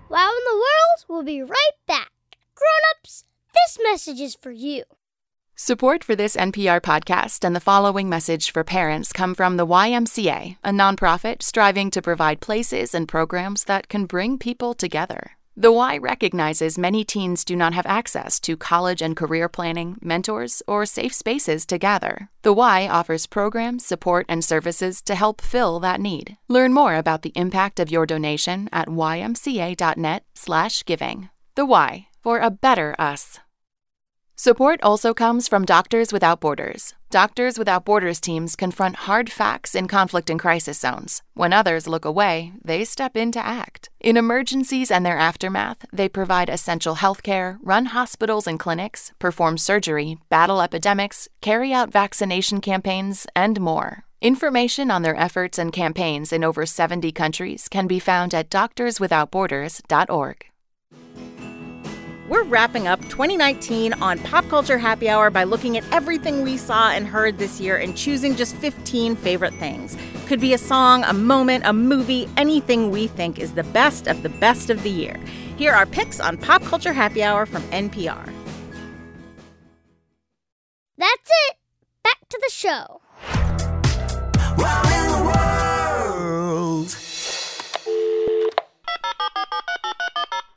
Wow 0.09 0.31
in 0.31 0.43
the 0.43 0.55
World 0.55 1.05
will 1.07 1.23
be 1.23 1.43
right 1.43 1.77
back. 1.87 2.11
Grown-ups, 2.55 3.25
this 3.53 3.77
message 3.83 4.19
is 4.19 4.33
for 4.33 4.49
you. 4.49 4.83
Support 5.55 6.03
for 6.03 6.15
this 6.15 6.35
NPR 6.35 6.81
podcast 6.81 7.45
and 7.45 7.55
the 7.55 7.59
following 7.59 8.09
message 8.09 8.49
for 8.51 8.63
parents 8.63 9.13
come 9.13 9.35
from 9.35 9.57
the 9.57 9.67
YMCA, 9.67 10.57
a 10.63 10.71
nonprofit 10.71 11.43
striving 11.43 11.91
to 11.91 12.01
provide 12.01 12.41
places 12.41 12.95
and 12.95 13.07
programs 13.07 13.65
that 13.65 13.87
can 13.87 14.07
bring 14.07 14.39
people 14.39 14.73
together. 14.73 15.33
The 15.61 15.73
Y 15.73 15.97
recognizes 15.97 16.77
many 16.77 17.03
teens 17.03 17.43
do 17.43 17.53
not 17.53 17.73
have 17.73 17.85
access 17.85 18.39
to 18.39 18.55
college 18.55 19.01
and 19.01 19.13
career 19.13 19.49
planning, 19.49 19.97
mentors, 20.01 20.63
or 20.67 20.85
safe 20.85 21.13
spaces 21.13 21.65
to 21.65 21.77
gather. 21.77 22.29
The 22.43 22.53
Y 22.53 22.87
offers 22.87 23.27
programs, 23.27 23.85
support, 23.85 24.25
and 24.29 24.41
services 24.41 25.01
to 25.01 25.15
help 25.15 25.41
fill 25.41 25.81
that 25.81 25.99
need. 25.99 26.37
Learn 26.47 26.71
more 26.71 26.95
about 26.95 27.23
the 27.23 27.33
impact 27.35 27.81
of 27.81 27.91
your 27.91 28.05
donation 28.05 28.69
at 28.71 28.87
ymca.net/giving. 28.87 31.29
The 31.55 31.65
Y 31.65 32.07
for 32.21 32.39
a 32.39 32.49
better 32.49 32.95
us. 32.97 33.39
Support 34.41 34.79
also 34.83 35.13
comes 35.13 35.49
from 35.49 35.65
Doctors 35.65 36.13
Without 36.13 36.39
Borders. 36.39 36.95
Doctors 37.09 37.59
Without 37.59 37.83
Borders 37.83 38.21
teams 38.21 38.55
confront 38.55 38.95
hard 38.95 39.29
facts 39.29 39.75
in 39.75 39.89
conflict 39.89 40.29
and 40.29 40.39
crisis 40.39 40.79
zones. 40.79 41.21
When 41.33 41.51
others 41.51 41.89
look 41.89 42.05
away, 42.05 42.53
they 42.63 42.85
step 42.85 43.17
in 43.17 43.33
to 43.33 43.45
act. 43.45 43.89
In 43.99 44.15
emergencies 44.15 44.91
and 44.91 45.05
their 45.05 45.17
aftermath, 45.17 45.85
they 45.91 46.07
provide 46.07 46.47
essential 46.47 46.95
healthcare, 46.95 47.57
run 47.61 47.87
hospitals 47.87 48.47
and 48.47 48.57
clinics, 48.57 49.11
perform 49.19 49.57
surgery, 49.57 50.19
battle 50.29 50.61
epidemics, 50.61 51.27
carry 51.41 51.73
out 51.73 51.91
vaccination 51.91 52.61
campaigns, 52.61 53.27
and 53.35 53.59
more. 53.59 54.05
Information 54.21 54.89
on 54.89 55.01
their 55.01 55.17
efforts 55.17 55.59
and 55.59 55.73
campaigns 55.73 56.31
in 56.31 56.45
over 56.45 56.65
70 56.65 57.11
countries 57.11 57.67
can 57.67 57.87
be 57.87 57.99
found 57.99 58.33
at 58.33 58.49
doctorswithoutborders.org. 58.49 60.48
We're 62.29 62.43
wrapping 62.43 62.87
up 62.87 63.01
2019 63.09 63.93
on 63.93 64.19
Pop 64.19 64.47
Culture 64.49 64.77
Happy 64.77 65.09
Hour 65.09 65.31
by 65.31 65.45
looking 65.45 65.77
at 65.77 65.83
everything 65.91 66.43
we 66.43 66.57
saw 66.57 66.91
and 66.91 67.07
heard 67.07 67.39
this 67.39 67.59
year 67.59 67.75
and 67.75 67.97
choosing 67.97 68.35
just 68.35 68.55
15 68.57 69.15
favorite 69.15 69.55
things. 69.55 69.97
Could 70.27 70.39
be 70.39 70.53
a 70.53 70.59
song, 70.59 71.03
a 71.05 71.13
moment, 71.13 71.65
a 71.65 71.73
movie, 71.73 72.29
anything 72.37 72.91
we 72.91 73.07
think 73.07 73.39
is 73.39 73.53
the 73.53 73.63
best 73.63 74.05
of 74.05 74.21
the 74.21 74.29
best 74.29 74.69
of 74.69 74.83
the 74.83 74.91
year. 74.91 75.19
Here 75.57 75.73
are 75.73 75.87
picks 75.87 76.19
on 76.19 76.37
Pop 76.37 76.61
Culture 76.61 76.93
Happy 76.93 77.23
Hour 77.23 77.47
from 77.47 77.63
NPR. 77.63 78.31
That's 80.99 81.31
it. 81.47 81.55
Back 82.03 82.29
to 82.29 82.39
the 82.43 82.51
show. 82.51 83.01
Hi, 84.59 84.69
thanks 84.69 84.93
for 84.93 84.99
calling 90.29 90.48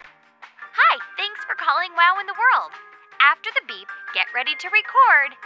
Wow 1.97 2.19
in 2.21 2.27
the 2.27 2.33
World. 2.33 2.73
After 3.21 3.51
the 3.55 3.61
beep, 3.69 3.87
get 4.15 4.25
ready 4.35 4.55
to 4.59 4.69
record. 4.69 5.37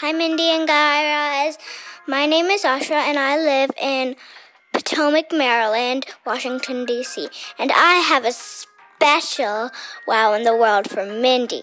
Hi, 0.00 0.12
Mindy 0.12 0.44
and 0.44 0.66
Guy 0.66 1.04
Raz. 1.04 1.58
My 2.06 2.24
name 2.24 2.46
is 2.46 2.62
Ashra, 2.62 2.92
and 2.92 3.18
I 3.18 3.36
live 3.36 3.70
in 3.78 4.16
Potomac, 4.72 5.30
Maryland, 5.30 6.06
Washington, 6.24 6.86
D.C. 6.86 7.28
And 7.58 7.70
I 7.72 7.96
have 7.96 8.24
a 8.24 8.32
special 8.32 9.70
wow 10.06 10.32
in 10.32 10.44
the 10.44 10.56
world 10.56 10.88
for 10.88 11.04
Mindy. 11.04 11.62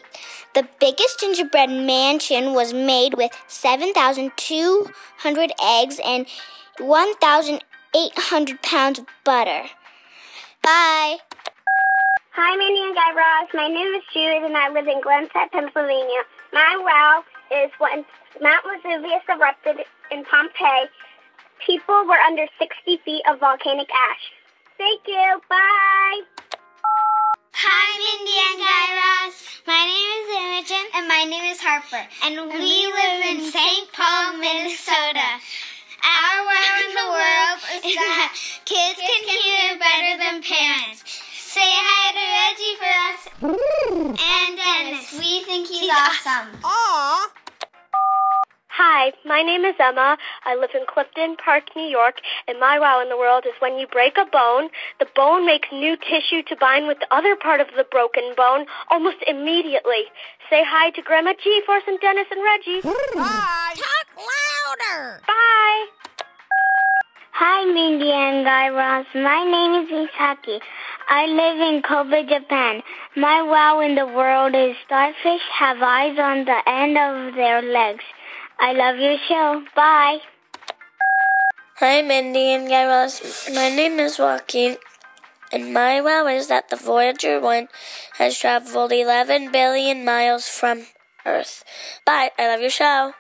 The 0.54 0.68
biggest 0.80 1.20
gingerbread 1.20 1.72
mansion 1.72 2.54
was 2.54 2.72
made 2.72 3.16
with 3.16 3.32
7,200 3.48 5.52
eggs 5.60 6.00
and 6.06 6.28
1,800 6.78 8.62
pounds 8.62 9.00
of 9.00 9.08
butter. 9.24 9.64
Bye. 10.62 11.18
Hi, 12.36 12.52
Mindy 12.58 12.84
and 12.84 12.92
Guy 12.92 13.16
Raz. 13.16 13.48
My 13.54 13.70
name 13.72 13.96
is 13.96 14.04
Jude, 14.12 14.44
and 14.44 14.58
I 14.58 14.68
live 14.68 14.92
in 14.92 15.00
Glenside, 15.00 15.56
Pennsylvania. 15.56 16.20
My 16.52 16.76
wow 16.84 17.24
is 17.48 17.72
when 17.80 18.04
Mount 18.44 18.60
Vesuvius 18.68 19.24
erupted 19.32 19.88
in 20.12 20.26
Pompeii, 20.28 20.92
people 21.66 22.04
were 22.04 22.20
under 22.28 22.44
60 22.60 23.00
feet 23.08 23.24
of 23.32 23.40
volcanic 23.40 23.88
ash. 23.88 24.36
Thank 24.76 25.08
you. 25.08 25.40
Bye. 25.48 26.28
Hi, 27.56 27.88
Mindy 28.04 28.36
and 28.52 28.60
Guy 28.68 28.88
Raz. 29.00 29.36
My 29.64 29.84
name 29.88 30.12
is 30.20 30.28
Imogen. 30.36 30.86
And 30.92 31.08
my 31.08 31.24
name 31.24 31.48
is 31.56 31.64
Harper. 31.64 32.04
And, 32.28 32.36
we 32.52 32.76
live 32.92 33.20
in 33.32 33.48
St. 33.48 33.88
Paul, 33.96 34.36
Minnesota. 34.44 35.40
Our 36.04 36.40
wow 36.44 36.84
in 36.84 36.92
the 37.00 37.08
world 37.16 37.60
is 37.80 37.96
that 37.96 38.36
kids 38.66 39.00
can 39.00 39.24
hear 39.24 39.80
better 39.80 40.20
than 40.20 40.44
parents. 40.44 41.05
Say 41.56 41.62
hi 41.64 42.12
to 42.12 42.24
Reggie 42.36 42.76
for 42.84 42.92
us. 43.08 43.22
And 44.20 44.58
Dennis. 44.60 45.08
We 45.16 45.40
think 45.48 45.72
he's, 45.72 45.88
awesome. 45.90 46.52
Aww. 46.60 47.32
Hi, 48.76 49.14
my 49.24 49.42
name 49.42 49.64
is 49.64 49.76
Emma. 49.80 50.18
I 50.44 50.56
live 50.60 50.72
in 50.76 50.84
Clifton 50.86 51.38
Park, 51.38 51.72
New 51.74 51.88
York, 51.88 52.20
and 52.50 52.60
my 52.60 52.78
wow 52.78 53.00
in 53.02 53.08
the 53.08 53.16
world 53.16 53.46
is 53.48 53.54
when 53.60 53.80
you 53.80 53.88
break 53.88 54.18
a 54.18 54.26
bone, 54.26 54.68
the 55.00 55.08
bone 55.16 55.46
makes 55.46 55.70
new 55.72 55.96
tissue 55.96 56.44
to 56.50 56.58
bind 56.60 56.88
with 56.88 57.00
the 57.00 57.08
other 57.10 57.38
part 57.38 57.62
of 57.62 57.68
the 57.78 57.86
broken 57.90 58.34
bone 58.36 58.66
almost 58.92 59.24
immediately. 59.26 60.12
Say 60.50 60.60
hi 60.68 60.90
to 60.92 61.02
Grandma 61.02 61.36
G 61.42 61.62
for 61.66 61.80
some 61.86 61.98
Dennis 62.00 62.28
and 62.32 62.44
Reggie. 62.44 62.82
Bye. 63.16 63.80
Talk 63.80 64.08
louder. 64.20 65.22
Bye. 65.26 65.86
Hi, 67.38 67.66
Mindy 67.66 68.14
and 68.14 68.46
Guy 68.46 68.70
Raz. 68.70 69.08
My 69.14 69.44
name 69.44 69.84
is 69.84 69.92
Misaki. 69.92 70.62
I 71.10 71.26
live 71.26 71.60
in 71.60 71.82
Kobe, 71.82 72.24
Japan. 72.24 72.82
My 73.18 73.42
wow 73.42 73.82
in 73.82 73.96
the 73.96 74.06
world 74.06 74.56
is 74.56 74.78
starfish 74.86 75.42
have 75.60 75.82
eyes 75.82 76.18
on 76.18 76.46
the 76.46 76.60
end 76.66 76.98
of 76.98 77.36
their 77.36 77.62
legs. 77.62 78.06
I 78.58 78.72
love 78.72 78.96
your 78.96 79.18
show. 79.28 79.62
Bye. 79.76 80.20
Hi, 81.82 82.02
Mindy 82.04 82.54
and 82.54 82.70
Guy 82.70 82.86
Raz. 82.86 83.50
My 83.54 83.68
name 83.68 84.00
is 84.00 84.18
Joaquin, 84.18 84.78
and 85.52 85.74
my 85.74 86.00
wow 86.00 86.28
is 86.28 86.48
that 86.48 86.70
the 86.70 86.78
Voyager 86.78 87.42
1 87.42 87.68
has 88.18 88.40
traveled 88.40 88.94
11 88.94 89.52
billion 89.52 90.06
miles 90.06 90.48
from 90.48 90.86
Earth. 91.26 91.66
Bye. 92.06 92.32
I 92.40 92.48
love 92.48 92.62
your 92.62 92.70
show. 92.70 93.12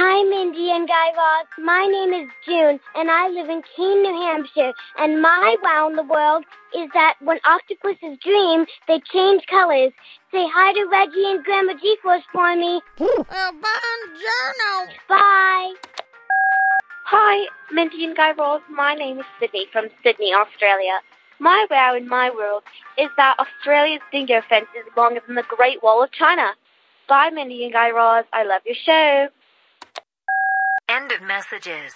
Hi, 0.00 0.22
Mindy 0.30 0.70
and 0.70 0.86
Guy 0.86 1.10
Raz. 1.10 1.46
My 1.58 1.84
name 1.90 2.14
is 2.14 2.30
June, 2.46 2.78
and 2.94 3.10
I 3.10 3.26
live 3.30 3.48
in 3.50 3.62
Keene, 3.74 4.04
New 4.04 4.14
Hampshire. 4.14 4.72
And 4.96 5.20
my 5.20 5.56
wow 5.60 5.88
in 5.90 5.96
the 5.96 6.04
world 6.04 6.44
is 6.72 6.88
that 6.94 7.14
when 7.20 7.40
octopuses 7.44 8.16
dream, 8.22 8.64
they 8.86 9.02
change 9.12 9.42
colors. 9.50 9.90
Say 10.30 10.46
hi 10.54 10.72
to 10.74 10.86
Reggie 10.86 11.26
and 11.26 11.42
Grandma 11.42 11.72
G-Force 11.82 12.22
for 12.32 12.54
me. 12.54 12.80
Well, 13.00 13.26
buongiorno. 13.26 14.86
Bye. 15.08 15.74
Hi, 17.06 17.48
Mindy 17.72 18.04
and 18.04 18.16
Guy 18.16 18.34
Raz. 18.38 18.60
My 18.70 18.94
name 18.94 19.18
is 19.18 19.26
Sydney 19.40 19.66
from 19.72 19.88
Sydney, 20.04 20.32
Australia. 20.32 21.00
My 21.40 21.66
wow 21.72 21.96
in 21.96 22.06
my 22.06 22.30
world 22.30 22.62
is 22.96 23.08
that 23.16 23.34
Australia's 23.40 24.02
dingo 24.12 24.42
fence 24.48 24.68
is 24.78 24.86
longer 24.96 25.22
than 25.26 25.34
the 25.34 25.42
Great 25.48 25.82
Wall 25.82 26.04
of 26.04 26.12
China. 26.12 26.52
Bye, 27.08 27.30
Mindy 27.30 27.64
and 27.64 27.72
Guy 27.72 27.90
Raz. 27.90 28.26
I 28.32 28.44
love 28.44 28.62
your 28.64 28.76
show. 28.86 29.28
End 30.88 31.12
of 31.12 31.20
messages. 31.20 31.92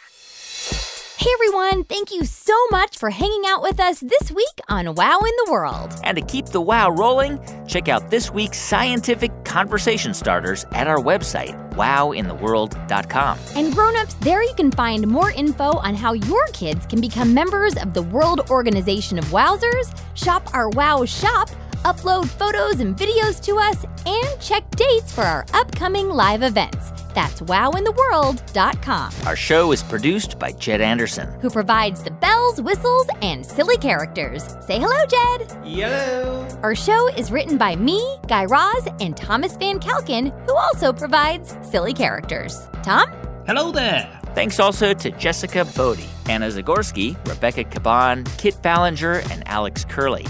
Hey 1.16 1.30
everyone, 1.34 1.84
thank 1.84 2.10
you 2.10 2.26
so 2.26 2.52
much 2.70 2.98
for 2.98 3.08
hanging 3.08 3.44
out 3.46 3.62
with 3.62 3.80
us 3.80 4.00
this 4.00 4.30
week 4.30 4.60
on 4.68 4.94
Wow 4.94 5.18
in 5.20 5.32
the 5.44 5.48
World. 5.50 5.94
And 6.04 6.16
to 6.18 6.22
keep 6.22 6.46
the 6.46 6.60
wow 6.60 6.90
rolling, 6.90 7.40
check 7.66 7.88
out 7.88 8.10
this 8.10 8.30
week's 8.30 8.58
scientific 8.58 9.30
conversation 9.46 10.12
starters 10.12 10.66
at 10.72 10.88
our 10.88 10.98
website, 10.98 11.56
wowintheworld.com. 11.72 13.38
And 13.56 13.72
grown-ups, 13.72 14.14
there 14.14 14.42
you 14.42 14.52
can 14.54 14.70
find 14.70 15.06
more 15.06 15.30
info 15.30 15.78
on 15.78 15.94
how 15.94 16.12
your 16.12 16.46
kids 16.48 16.84
can 16.84 17.00
become 17.00 17.32
members 17.32 17.78
of 17.78 17.94
the 17.94 18.02
World 18.02 18.50
Organization 18.50 19.18
of 19.18 19.24
Wowzers, 19.26 19.98
shop 20.14 20.52
our 20.52 20.68
Wow 20.70 21.06
shop, 21.06 21.48
upload 21.84 22.28
photos 22.28 22.80
and 22.80 22.96
videos 22.96 23.40
to 23.44 23.56
us, 23.58 23.84
and 24.06 24.40
check 24.40 24.68
dates 24.76 25.12
for 25.12 25.22
our 25.22 25.44
upcoming 25.54 26.08
live 26.08 26.42
events. 26.42 26.92
That's 27.14 27.40
wowintheworld.com. 27.42 29.12
Our 29.26 29.36
show 29.36 29.72
is 29.72 29.82
produced 29.82 30.38
by 30.38 30.52
Jed 30.52 30.80
Anderson. 30.80 31.28
Who 31.40 31.50
provides 31.50 32.02
the 32.02 32.10
bells, 32.10 32.60
whistles, 32.60 33.06
and 33.20 33.44
silly 33.44 33.76
characters. 33.76 34.44
Say 34.66 34.78
hello, 34.78 35.06
Jed. 35.06 35.52
Hello. 35.64 36.48
Our 36.62 36.74
show 36.74 37.08
is 37.08 37.30
written 37.30 37.58
by 37.58 37.76
me, 37.76 38.00
Guy 38.28 38.46
Raz, 38.46 38.88
and 39.00 39.16
Thomas 39.16 39.56
Van 39.56 39.78
Kalken, 39.78 40.32
who 40.46 40.56
also 40.56 40.92
provides 40.92 41.56
silly 41.62 41.92
characters. 41.92 42.66
Tom? 42.82 43.10
Hello 43.46 43.72
there. 43.72 44.08
Thanks 44.34 44.58
also 44.58 44.94
to 44.94 45.10
Jessica 45.10 45.66
Bodie, 45.76 46.08
Anna 46.28 46.46
Zagorski, 46.48 47.16
Rebecca 47.28 47.64
Caban, 47.64 48.26
Kit 48.38 48.60
Ballinger, 48.62 49.22
and 49.30 49.46
Alex 49.46 49.84
Curley. 49.84 50.26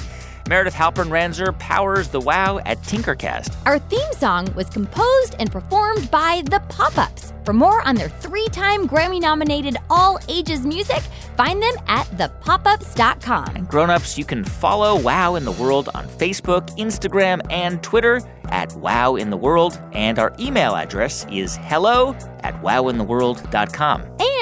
Meredith 0.49 0.75
Halpern 0.75 1.09
Ranzer 1.09 1.57
powers 1.59 2.09
the 2.09 2.21
WoW 2.21 2.59
at 2.67 2.79
Tinkercast. 2.83 3.55
Our 3.65 3.79
theme 3.79 4.13
song 4.13 4.53
was 4.55 4.69
composed 4.69 5.37
and 5.39 5.51
performed 5.51 6.11
by 6.11 6.43
The 6.47 6.61
Pop 6.69 6.99
Ups. 6.99 7.33
For 7.45 7.53
more 7.53 7.87
on 7.87 7.95
their 7.97 8.09
three 8.09 8.47
time 8.47 8.89
Grammy 8.89 9.21
nominated 9.21 9.77
all 9.91 10.19
ages 10.29 10.65
music, 10.65 11.03
find 11.37 11.63
them 11.63 11.75
at 11.89 12.07
thepopups.com. 12.19 13.57
And 13.57 13.69
grown-ups, 13.69 14.17
you 14.19 14.25
can 14.25 14.45
follow 14.45 15.01
Wow 15.01 15.35
in 15.35 15.45
the 15.45 15.53
World 15.53 15.89
on 15.95 16.07
Facebook, 16.07 16.69
Instagram, 16.79 17.41
and 17.51 17.83
Twitter 17.83 18.21
at 18.45 18.73
Wow 18.77 19.17
in 19.17 19.31
the 19.31 19.37
World. 19.37 19.81
And 19.93 20.19
our 20.19 20.35
email 20.39 20.77
address 20.77 21.27
is 21.31 21.57
hello 21.57 22.15
at 22.41 22.61
wowintheworld.com. 22.63 24.03
And 24.03 24.42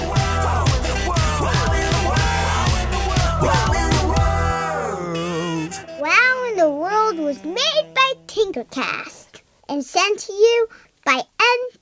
The 6.61 6.69
World 6.69 7.17
was 7.17 7.43
made 7.43 7.87
by 7.95 8.13
Tinkercast 8.27 9.41
and 9.67 9.83
sent 9.83 10.19
to 10.19 10.31
you 10.31 10.67
by 11.03 11.23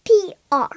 NPR. 0.06 0.70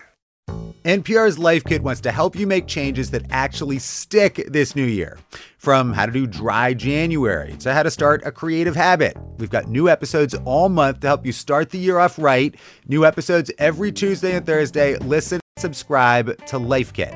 NPR's 0.85 1.39
Life 1.39 1.63
Kit 1.63 1.85
wants 1.85 2.01
to 2.01 2.11
help 2.11 2.35
you 2.35 2.45
make 2.45 2.67
changes 2.67 3.13
that 3.13 3.23
actually 3.31 3.79
stick 3.79 4.45
this 4.49 4.75
new 4.75 4.85
year. 4.85 5.21
From 5.57 5.93
how 5.93 6.07
to 6.07 6.11
do 6.11 6.27
dry 6.27 6.75
January 6.75 7.53
to 7.59 7.73
how 7.73 7.85
to 7.85 7.93
start 7.93 8.23
a 8.25 8.33
creative 8.33 8.75
habit. 8.75 9.17
We've 9.39 9.49
got 9.49 9.69
new 9.69 9.89
episodes 9.89 10.35
all 10.45 10.69
month 10.69 10.99
to 11.01 11.07
help 11.07 11.25
you 11.25 11.31
start 11.31 11.71
the 11.71 11.79
year 11.79 12.01
off 12.01 12.19
right. 12.19 12.57
New 12.89 13.07
episodes 13.07 13.53
every 13.59 13.93
Tuesday 13.93 14.35
and 14.35 14.45
Thursday. 14.45 14.97
Listen, 14.97 15.39
subscribe 15.59 16.45
to 16.47 16.59
Life 16.59 16.93
Kit. 16.93 17.15